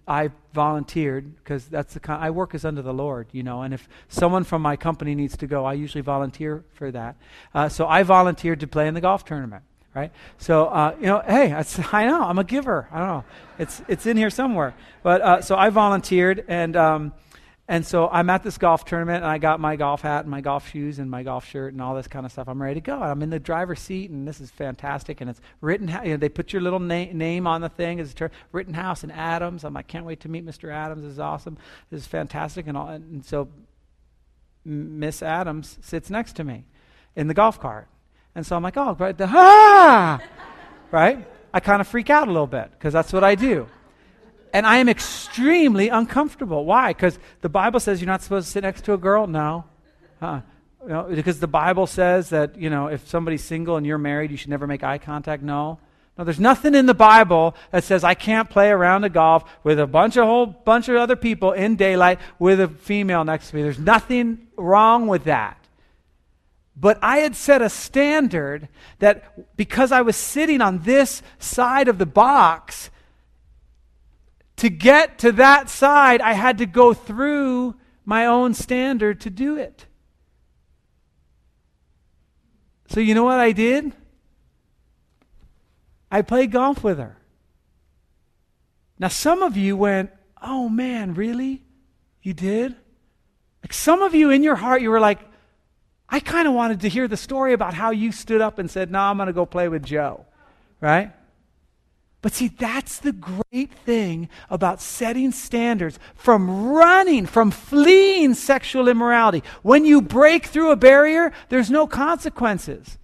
I 0.07 0.31
volunteered 0.53 1.37
because 1.37 1.67
that's 1.67 1.95
the 1.95 2.01
kind 2.01 2.23
I 2.23 2.31
work 2.31 2.55
as 2.55 2.65
under 2.65 2.83
the 2.83 2.93
Lord, 2.93 3.29
you 3.33 3.43
know. 3.43 3.63
And 3.63 3.73
if 3.73 3.89
someone 4.09 4.45
from 4.45 4.61
my 4.61 4.77
company 4.77 5.15
needs 5.15 5.37
to 5.39 5.47
go, 5.47 5.65
I 5.65 5.75
usually 5.75 6.03
volunteer 6.03 6.65
for 6.75 6.91
that. 6.91 7.17
Uh, 7.55 7.69
so 7.69 7.87
I 7.87 8.03
volunteered 8.03 8.61
to 8.61 8.67
play 8.67 8.89
in 8.89 8.95
the 8.95 9.01
golf 9.01 9.25
tournament, 9.25 9.63
right? 9.95 10.11
So 10.39 10.67
uh, 10.67 10.97
you 11.01 11.07
know, 11.07 11.23
hey, 11.27 11.55
I 11.93 12.07
know 12.07 12.23
I'm 12.23 12.39
a 12.39 12.45
giver. 12.45 12.89
I 12.91 12.99
don't 12.99 13.09
know, 13.09 13.25
it's 13.59 13.83
it's 13.89 14.07
in 14.07 14.17
here 14.17 14.31
somewhere. 14.31 14.75
But 15.03 15.21
uh, 15.21 15.41
so 15.41 15.57
I 15.57 15.71
volunteered, 15.71 16.45
and 16.49 16.77
um, 16.77 17.13
and 17.73 17.87
so 17.87 18.07
I'm 18.07 18.29
at 18.29 18.43
this 18.43 18.59
golf 18.59 18.85
tournament, 18.85 19.25
and 19.25 19.33
I 19.33 19.39
got 19.39 19.59
my 19.59 19.77
golf 19.77 20.03
hat 20.03 20.25
and 20.25 20.31
my 20.31 20.43
golf 20.43 20.71
shoes 20.71 20.99
and 20.99 21.11
my 21.11 21.23
golf 21.23 21.49
shirt 21.49 21.73
and 21.73 21.81
all 21.81 21.95
this 21.95 22.07
kind 22.07 22.27
of 22.27 22.31
stuff. 22.31 22.47
I'm 22.47 22.61
ready 22.61 22.75
to 22.75 22.81
go. 22.83 23.01
I'm 23.01 23.23
in 23.23 23.31
the 23.31 23.39
driver's 23.39 23.81
seat, 23.81 24.11
and 24.11 24.29
this 24.29 24.43
is 24.43 24.51
fantastic. 24.51 25.23
And 25.23 25.31
it's 25.31 25.41
written. 25.63 25.89
You 25.89 26.11
know, 26.11 26.17
they 26.19 26.29
put 26.29 26.53
your 26.53 26.61
little 26.61 26.81
na- 26.81 27.11
name 27.15 27.47
on 27.47 27.63
the 27.63 27.71
thing. 27.71 27.99
It's 27.99 28.13
ter- 28.13 28.31
Rittenhouse 28.53 29.05
and 29.05 29.11
Adams. 29.11 29.65
I'm 29.65 29.73
like, 29.73 29.87
can't 29.87 30.05
wait 30.05 30.21
to 30.21 30.29
meet 30.29 30.45
Mr. 30.45 30.71
Adams. 30.71 31.03
This 31.03 31.13
is 31.13 31.19
awesome. 31.19 31.57
This 31.89 32.03
is 32.03 32.07
fantastic. 32.07 32.67
And 32.67 32.77
all. 32.77 32.89
And 32.89 33.25
so 33.25 33.49
Miss 34.67 35.23
Adams 35.23 35.79
sits 35.81 36.11
next 36.11 36.35
to 36.35 36.45
me 36.45 36.67
in 37.17 37.27
the 37.27 37.35
golf 37.35 37.59
cart, 37.59 37.89
and 38.35 38.45
so 38.45 38.55
I'm 38.55 38.63
like, 38.63 38.77
oh, 38.77 38.97
right, 38.99 39.17
the 39.17 39.27
ah, 39.33 40.21
right. 40.91 41.27
I 41.55 41.61
kind 41.61 41.81
of 41.81 41.89
freak 41.89 42.11
out 42.11 42.29
a 42.29 42.31
little 42.31 42.47
bit 42.47 42.71
because 42.73 42.93
that's 42.93 43.15
what 43.15 43.25
I 43.25 43.35
do. 43.35 43.67
And 44.53 44.67
I 44.67 44.77
am 44.79 44.88
extremely 44.88 45.88
uncomfortable. 45.88 46.65
Why? 46.65 46.93
Because 46.93 47.19
the 47.41 47.49
Bible 47.49 47.81
says 47.81 48.01
you're 48.01 48.07
not 48.07 48.23
supposed 48.23 48.47
to 48.47 48.53
sit 48.53 48.62
next 48.62 48.85
to 48.85 48.93
a 48.93 48.99
girl? 48.99 49.27
No. 49.27 49.65
Because 51.09 51.41
the 51.41 51.49
Bible 51.49 51.87
says 51.87 52.31
that, 52.31 52.59
you 52.59 52.69
know, 52.69 52.88
if 52.88 53.09
somebody's 53.09 53.43
single 53.43 53.77
and 53.77 53.87
you're 53.87 53.99
married, 53.99 54.31
you 54.31 54.37
should 54.37 54.51
never 54.51 54.67
make 54.67 54.83
eye 54.85 54.99
contact? 54.99 55.43
No. 55.43 55.79
No, 56.19 56.25
there's 56.25 56.41
nothing 56.41 56.75
in 56.75 56.85
the 56.85 56.93
Bible 56.93 57.57
that 57.71 57.85
says 57.85 58.05
I 58.05 58.12
can't 58.12 58.51
play 58.51 58.69
around 58.69 59.05
a 59.05 59.09
golf 59.09 59.45
with 59.65 59.81
a 59.81 59.87
bunch 59.87 60.19
of 60.19 60.27
whole 60.27 60.45
bunch 60.45 60.91
of 60.91 60.97
other 60.97 61.17
people 61.17 61.53
in 61.53 61.77
daylight 61.77 62.19
with 62.38 62.61
a 62.61 62.69
female 62.69 63.25
next 63.25 63.49
to 63.49 63.57
me. 63.57 63.62
There's 63.62 63.79
nothing 63.79 64.49
wrong 64.57 65.07
with 65.07 65.25
that. 65.25 65.57
But 66.77 66.99
I 67.01 67.19
had 67.19 67.35
set 67.35 67.62
a 67.62 67.71
standard 67.71 68.69
that 68.99 69.57
because 69.57 69.91
I 69.91 70.03
was 70.03 70.17
sitting 70.17 70.61
on 70.61 70.81
this 70.81 71.23
side 71.38 71.88
of 71.88 71.97
the 71.97 72.07
box, 72.07 72.91
to 74.62 74.70
get 74.70 75.18
to 75.18 75.33
that 75.33 75.68
side, 75.68 76.20
I 76.20 76.35
had 76.35 76.59
to 76.59 76.66
go 76.66 76.94
through 76.94 77.75
my 78.05 78.27
own 78.27 78.55
standard 78.55 79.20
to 79.22 79.29
do 79.29 79.57
it. 79.57 79.87
So, 82.87 83.01
you 83.01 83.12
know 83.16 83.25
what 83.25 83.40
I 83.40 83.51
did? 83.51 83.92
I 86.12 86.22
played 86.22 86.53
golf 86.53 86.85
with 86.85 86.98
her. 86.98 87.16
Now, 89.01 89.09
some 89.09 89.42
of 89.42 89.57
you 89.57 89.77
went, 89.77 90.12
Oh 90.40 90.68
man, 90.68 91.14
really? 91.14 91.64
You 92.22 92.33
did? 92.33 92.77
Like 93.64 93.72
some 93.72 94.01
of 94.01 94.14
you 94.14 94.31
in 94.31 94.44
your 94.44 94.55
heart, 94.55 94.81
you 94.81 94.90
were 94.90 95.01
like, 95.01 95.18
I 96.09 96.20
kind 96.20 96.46
of 96.46 96.55
wanted 96.55 96.83
to 96.83 96.88
hear 96.88 97.09
the 97.09 97.16
story 97.16 97.53
about 97.53 97.75
how 97.75 97.90
you 97.90 98.12
stood 98.12 98.40
up 98.40 98.61
and 98.61 98.70
said, 98.70 98.92
No, 98.92 99.01
I'm 99.01 99.16
going 99.16 99.27
to 99.27 99.33
go 99.33 99.44
play 99.44 99.66
with 99.66 99.83
Joe. 99.83 100.25
Right? 100.81 101.11
But 102.23 102.33
see, 102.33 102.49
that's 102.49 102.99
the 102.99 103.13
great 103.13 103.73
thing 103.85 104.29
about 104.49 104.81
setting 104.81 105.33
standards 105.33 105.99
from 106.15 106.69
running, 106.69 107.27
from 107.27 107.51
fleeing 107.51 108.35
sexual 108.35 108.89
immorality. 108.89 109.43
When 109.63 109.85
you 109.85 110.01
break 110.01 110.47
through 110.47 110.71
a 110.71 110.77
barrier, 110.77 111.33
there's 111.49 111.69
no 111.69 111.89
consequences. 111.89 112.97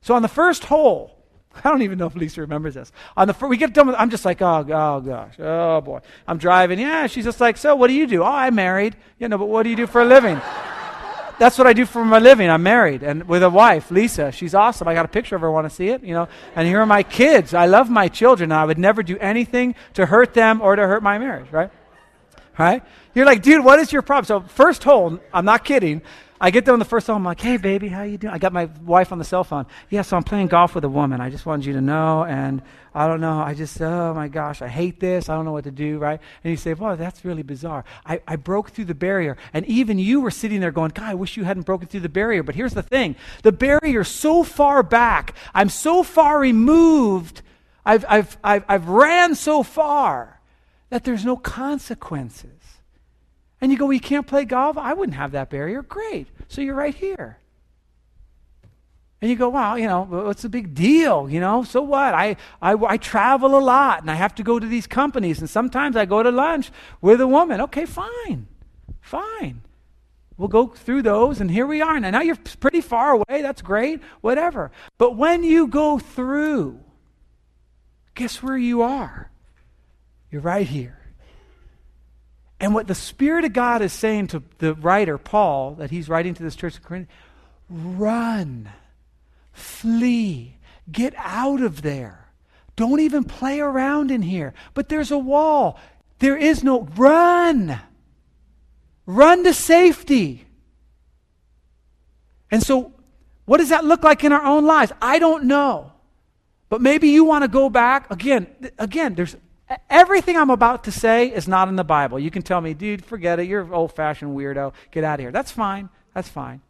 So 0.00 0.14
on 0.14 0.22
the 0.22 0.28
first 0.28 0.64
hole, 0.64 1.22
I 1.64 1.68
don't 1.68 1.82
even 1.82 1.98
know 1.98 2.06
if 2.06 2.14
Lisa 2.14 2.40
remembers 2.40 2.72
this. 2.74 2.92
On 3.14 3.28
the 3.28 3.34
first, 3.34 3.50
we 3.50 3.58
get 3.58 3.74
done 3.74 3.88
with, 3.88 3.96
I'm 3.98 4.08
just 4.08 4.24
like, 4.24 4.40
oh, 4.40 4.66
oh 4.66 5.00
gosh, 5.00 5.38
oh 5.38 5.82
boy. 5.82 6.00
I'm 6.26 6.38
driving. 6.38 6.78
Yeah, 6.78 7.06
she's 7.08 7.24
just 7.24 7.40
like, 7.40 7.58
so 7.58 7.76
what 7.76 7.88
do 7.88 7.92
you 7.92 8.06
do? 8.06 8.22
Oh, 8.22 8.26
I'm 8.26 8.54
married. 8.54 8.96
You 9.18 9.28
know, 9.28 9.36
but 9.36 9.48
what 9.48 9.64
do 9.64 9.68
you 9.68 9.76
do 9.76 9.86
for 9.86 10.00
a 10.00 10.06
living? 10.06 10.40
That's 11.42 11.58
what 11.58 11.66
I 11.66 11.72
do 11.72 11.84
for 11.86 12.04
my 12.04 12.20
living. 12.20 12.48
I'm 12.48 12.62
married 12.62 13.02
and 13.02 13.26
with 13.26 13.42
a 13.42 13.50
wife, 13.50 13.90
Lisa. 13.90 14.30
She's 14.30 14.54
awesome. 14.54 14.86
I 14.86 14.94
got 14.94 15.04
a 15.04 15.08
picture 15.08 15.34
of 15.34 15.42
her. 15.42 15.50
Want 15.50 15.68
to 15.68 15.74
see 15.74 15.88
it? 15.88 16.04
You 16.04 16.14
know. 16.14 16.28
And 16.54 16.68
here 16.68 16.80
are 16.80 16.86
my 16.86 17.02
kids. 17.02 17.52
I 17.52 17.66
love 17.66 17.90
my 17.90 18.06
children. 18.06 18.52
I 18.52 18.64
would 18.64 18.78
never 18.78 19.02
do 19.02 19.18
anything 19.18 19.74
to 19.94 20.06
hurt 20.06 20.34
them 20.34 20.62
or 20.62 20.76
to 20.76 20.82
hurt 20.82 21.02
my 21.02 21.18
marriage. 21.18 21.50
Right? 21.50 21.70
Right? 22.56 22.84
You're 23.12 23.26
like, 23.26 23.42
dude, 23.42 23.64
what 23.64 23.80
is 23.80 23.92
your 23.92 24.02
problem? 24.02 24.26
So 24.26 24.48
first 24.54 24.84
hole. 24.84 25.18
I'm 25.34 25.44
not 25.44 25.64
kidding. 25.64 26.02
I 26.42 26.50
get 26.50 26.64
there 26.64 26.74
on 26.74 26.80
the 26.80 26.84
first 26.84 27.06
hole. 27.06 27.14
I'm 27.14 27.22
like, 27.22 27.40
hey, 27.40 27.56
baby, 27.56 27.86
how 27.86 28.02
you 28.02 28.18
doing? 28.18 28.34
I 28.34 28.38
got 28.38 28.52
my 28.52 28.64
wife 28.84 29.12
on 29.12 29.18
the 29.18 29.24
cell 29.24 29.44
phone. 29.44 29.64
Yeah, 29.90 30.02
so 30.02 30.16
I'm 30.16 30.24
playing 30.24 30.48
golf 30.48 30.74
with 30.74 30.82
a 30.82 30.88
woman. 30.88 31.20
I 31.20 31.30
just 31.30 31.46
wanted 31.46 31.66
you 31.66 31.72
to 31.74 31.80
know. 31.80 32.24
And 32.24 32.62
I 32.92 33.06
don't 33.06 33.20
know. 33.20 33.38
I 33.38 33.54
just, 33.54 33.80
oh 33.80 34.12
my 34.12 34.26
gosh, 34.26 34.60
I 34.60 34.66
hate 34.66 34.98
this. 34.98 35.28
I 35.28 35.36
don't 35.36 35.44
know 35.44 35.52
what 35.52 35.62
to 35.64 35.70
do, 35.70 35.98
right? 35.98 36.20
And 36.42 36.50
you 36.50 36.56
say, 36.56 36.74
well, 36.74 36.96
that's 36.96 37.24
really 37.24 37.44
bizarre. 37.44 37.84
I, 38.04 38.20
I 38.26 38.34
broke 38.34 38.70
through 38.70 38.86
the 38.86 38.94
barrier. 38.94 39.36
And 39.52 39.64
even 39.66 40.00
you 40.00 40.20
were 40.20 40.32
sitting 40.32 40.58
there 40.58 40.72
going, 40.72 40.90
God, 40.90 41.10
I 41.10 41.14
wish 41.14 41.36
you 41.36 41.44
hadn't 41.44 41.62
broken 41.62 41.86
through 41.86 42.00
the 42.00 42.08
barrier. 42.08 42.42
But 42.42 42.56
here's 42.56 42.74
the 42.74 42.82
thing 42.82 43.14
the 43.44 43.52
barrier's 43.52 44.08
so 44.08 44.42
far 44.42 44.82
back. 44.82 45.36
I'm 45.54 45.68
so 45.68 46.02
far 46.02 46.40
removed. 46.40 47.42
I've, 47.86 48.04
I've, 48.08 48.36
I've, 48.42 48.64
I've 48.68 48.88
ran 48.88 49.36
so 49.36 49.62
far 49.62 50.40
that 50.90 51.04
there's 51.04 51.24
no 51.24 51.36
consequences. 51.36 52.50
And 53.62 53.70
you 53.70 53.78
go, 53.78 53.86
well, 53.86 53.92
you 53.92 54.00
can't 54.00 54.26
play 54.26 54.44
golf? 54.44 54.76
I 54.76 54.92
wouldn't 54.92 55.16
have 55.16 55.32
that 55.32 55.48
barrier. 55.48 55.82
Great. 55.82 56.26
So 56.48 56.60
you're 56.60 56.74
right 56.74 56.94
here. 56.94 57.38
And 59.20 59.30
you 59.30 59.36
go, 59.36 59.50
wow, 59.50 59.76
you 59.76 59.86
know, 59.86 60.02
what's 60.02 60.42
the 60.42 60.48
big 60.48 60.74
deal? 60.74 61.30
You 61.30 61.38
know, 61.38 61.62
so 61.62 61.80
what? 61.80 62.12
I, 62.12 62.36
I, 62.60 62.72
I 62.72 62.96
travel 62.96 63.56
a 63.56 63.60
lot 63.60 64.00
and 64.00 64.10
I 64.10 64.14
have 64.14 64.34
to 64.34 64.42
go 64.42 64.58
to 64.58 64.66
these 64.66 64.88
companies, 64.88 65.38
and 65.38 65.48
sometimes 65.48 65.94
I 65.94 66.06
go 66.06 66.24
to 66.24 66.30
lunch 66.32 66.72
with 67.00 67.20
a 67.20 67.26
woman. 67.28 67.60
Okay, 67.60 67.86
fine. 67.86 68.48
Fine. 69.00 69.62
We'll 70.36 70.48
go 70.48 70.66
through 70.66 71.02
those, 71.02 71.40
and 71.40 71.50
here 71.50 71.66
we 71.66 71.80
are. 71.82 72.00
Now, 72.00 72.10
now 72.10 72.20
you're 72.20 72.34
pretty 72.34 72.80
far 72.80 73.12
away. 73.12 73.42
That's 73.42 73.62
great. 73.62 74.00
Whatever. 74.22 74.72
But 74.98 75.16
when 75.16 75.44
you 75.44 75.68
go 75.68 76.00
through, 76.00 76.80
guess 78.16 78.42
where 78.42 78.56
you 78.56 78.82
are? 78.82 79.30
You're 80.32 80.40
right 80.40 80.66
here. 80.66 80.98
And 82.62 82.74
what 82.74 82.86
the 82.86 82.94
Spirit 82.94 83.44
of 83.44 83.52
God 83.52 83.82
is 83.82 83.92
saying 83.92 84.28
to 84.28 84.42
the 84.58 84.74
writer, 84.74 85.18
Paul, 85.18 85.74
that 85.74 85.90
he's 85.90 86.08
writing 86.08 86.32
to 86.34 86.44
this 86.44 86.54
church 86.54 86.76
of 86.76 86.84
Corinth, 86.84 87.08
run, 87.68 88.70
flee, 89.52 90.58
get 90.90 91.12
out 91.16 91.60
of 91.60 91.82
there. 91.82 92.28
Don't 92.76 93.00
even 93.00 93.24
play 93.24 93.58
around 93.58 94.12
in 94.12 94.22
here. 94.22 94.54
But 94.74 94.88
there's 94.88 95.10
a 95.10 95.18
wall. 95.18 95.76
There 96.20 96.36
is 96.36 96.62
no 96.62 96.82
run. 96.94 97.80
Run 99.06 99.42
to 99.42 99.52
safety. 99.52 100.46
And 102.48 102.62
so, 102.62 102.92
what 103.44 103.58
does 103.58 103.70
that 103.70 103.84
look 103.84 104.04
like 104.04 104.22
in 104.22 104.32
our 104.32 104.44
own 104.44 104.66
lives? 104.66 104.92
I 105.02 105.18
don't 105.18 105.44
know. 105.44 105.92
But 106.68 106.80
maybe 106.80 107.08
you 107.08 107.24
want 107.24 107.42
to 107.42 107.48
go 107.48 107.68
back. 107.68 108.08
Again, 108.08 108.46
again, 108.78 109.16
there's 109.16 109.34
Everything 109.88 110.36
I'm 110.36 110.50
about 110.50 110.84
to 110.84 110.92
say 110.92 111.28
is 111.28 111.48
not 111.48 111.68
in 111.68 111.76
the 111.76 111.84
Bible. 111.84 112.18
You 112.18 112.30
can 112.30 112.42
tell 112.42 112.60
me, 112.60 112.74
dude, 112.74 113.04
forget 113.04 113.38
it. 113.38 113.46
You're 113.46 113.72
old 113.72 113.92
fashioned 113.92 114.36
weirdo. 114.36 114.72
Get 114.90 115.04
out 115.04 115.14
of 115.14 115.20
here. 115.20 115.32
That's 115.32 115.50
fine. 115.50 115.88
That's 116.14 116.28
fine. 116.28 116.60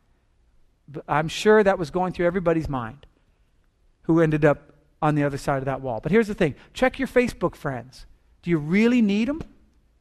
But 0.88 1.04
I'm 1.08 1.28
sure 1.28 1.62
that 1.62 1.78
was 1.78 1.90
going 1.90 2.12
through 2.12 2.26
everybody's 2.26 2.68
mind 2.68 3.06
who 4.02 4.20
ended 4.20 4.44
up 4.44 4.72
on 5.00 5.14
the 5.14 5.24
other 5.24 5.38
side 5.38 5.58
of 5.58 5.64
that 5.64 5.80
wall. 5.80 6.00
But 6.00 6.12
here's 6.12 6.28
the 6.28 6.34
thing 6.34 6.54
check 6.72 6.98
your 6.98 7.08
Facebook 7.08 7.54
friends. 7.54 8.06
Do 8.42 8.50
you 8.50 8.58
really 8.58 9.02
need 9.02 9.28
them? 9.28 9.42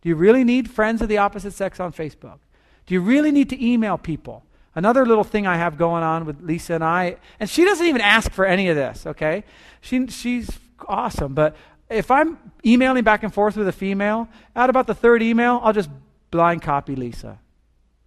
Do 0.02 0.10
you 0.10 0.16
really 0.16 0.44
need 0.44 0.70
friends 0.70 1.02
of 1.02 1.10
the 1.10 1.18
opposite 1.18 1.54
sex 1.54 1.80
on 1.80 1.94
Facebook? 1.94 2.40
Do 2.88 2.94
you 2.94 3.02
really 3.02 3.32
need 3.32 3.50
to 3.52 3.66
email 3.66 3.98
people? 3.98 4.44
Another 4.74 5.06
little 5.06 5.24
thing 5.24 5.46
I 5.46 5.58
have 5.58 5.78
going 5.78 6.02
on 6.02 6.26
with 6.26 6.42
Lisa 6.42 6.76
and 6.76 6.84
I, 6.84 7.18
and 7.40 7.50
she 7.50 7.66
doesn't 7.66 7.86
even 7.86 8.02
ask 8.02 8.32
for 8.32 8.46
any 8.46 8.70
of 8.70 8.76
this, 8.76 9.06
okay? 9.06 9.44
She, 9.82 10.08
she's 10.08 10.50
awesome, 10.88 11.34
but 11.34 11.56
if 11.92 12.12
I'm 12.12 12.38
emailing 12.66 13.04
back 13.04 13.24
and 13.24 13.34
forth 13.34 13.58
with 13.58 13.68
a 13.68 13.74
female, 13.74 14.28
at 14.56 14.70
about 14.70 14.88
the 14.88 14.96
third 14.96 15.22
email, 15.22 15.60
I'll 15.64 15.74
just 15.74 15.89
blind 16.32 16.62
copy 16.62 16.96
Lisa. 16.96 17.39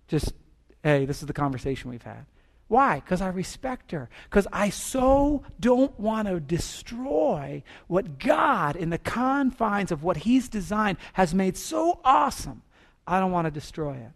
Just, 0.09 0.33
hey, 0.83 1.05
this 1.05 1.21
is 1.21 1.27
the 1.27 1.33
conversation 1.33 1.91
we've 1.91 2.03
had. 2.03 2.27
Why? 2.69 2.97
Because 2.97 3.21
I 3.21 3.29
respect 3.29 3.93
her. 3.93 4.09
Because 4.25 4.47
I 4.53 4.71
so 4.71 5.43
don't 5.61 5.99
want 6.01 6.29
to 6.29 6.41
destroy 6.41 7.63
what 7.87 8.19
God, 8.19 8.75
in 8.77 8.91
the 8.91 8.99
confines 8.99 9.93
of 9.93 10.03
what 10.03 10.19
He's 10.19 10.49
designed, 10.49 10.99
has 11.13 11.35
made 11.35 11.57
so 11.57 12.01
awesome. 12.05 12.63
I 13.07 13.21
don't 13.21 13.33
want 13.33 13.47
to 13.47 13.51
destroy 13.51 13.95
it. 13.95 14.11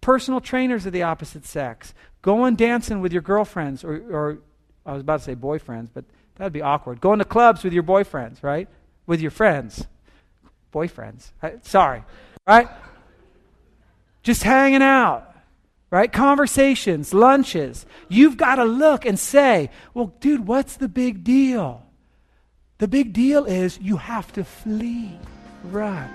Personal 0.00 0.40
trainers 0.40 0.84
of 0.84 0.92
the 0.92 1.04
opposite 1.04 1.46
sex. 1.46 1.94
Going 2.22 2.56
dancing 2.56 3.00
with 3.00 3.12
your 3.12 3.22
girlfriends, 3.22 3.84
or, 3.84 3.94
or 4.10 4.38
I 4.84 4.92
was 4.92 5.00
about 5.02 5.18
to 5.18 5.24
say 5.24 5.36
boyfriends, 5.36 5.90
but 5.94 6.04
That'd 6.36 6.52
be 6.52 6.62
awkward. 6.62 7.00
Going 7.00 7.18
to 7.18 7.24
clubs 7.24 7.64
with 7.64 7.72
your 7.72 7.82
boyfriends, 7.82 8.42
right? 8.42 8.68
With 9.06 9.20
your 9.20 9.30
friends. 9.30 9.86
Boyfriends. 10.72 11.30
Sorry. 11.62 12.04
Right? 12.46 12.68
Just 14.22 14.42
hanging 14.42 14.82
out. 14.82 15.34
Right? 15.88 16.12
Conversations, 16.12 17.14
lunches. 17.14 17.86
You've 18.08 18.36
got 18.36 18.56
to 18.56 18.64
look 18.64 19.06
and 19.06 19.18
say, 19.18 19.70
well, 19.94 20.12
dude, 20.20 20.46
what's 20.46 20.76
the 20.76 20.88
big 20.88 21.24
deal? 21.24 21.84
The 22.78 22.88
big 22.88 23.12
deal 23.12 23.44
is 23.44 23.78
you 23.80 23.96
have 23.96 24.32
to 24.32 24.44
flee. 24.44 25.18
Right. 25.64 26.10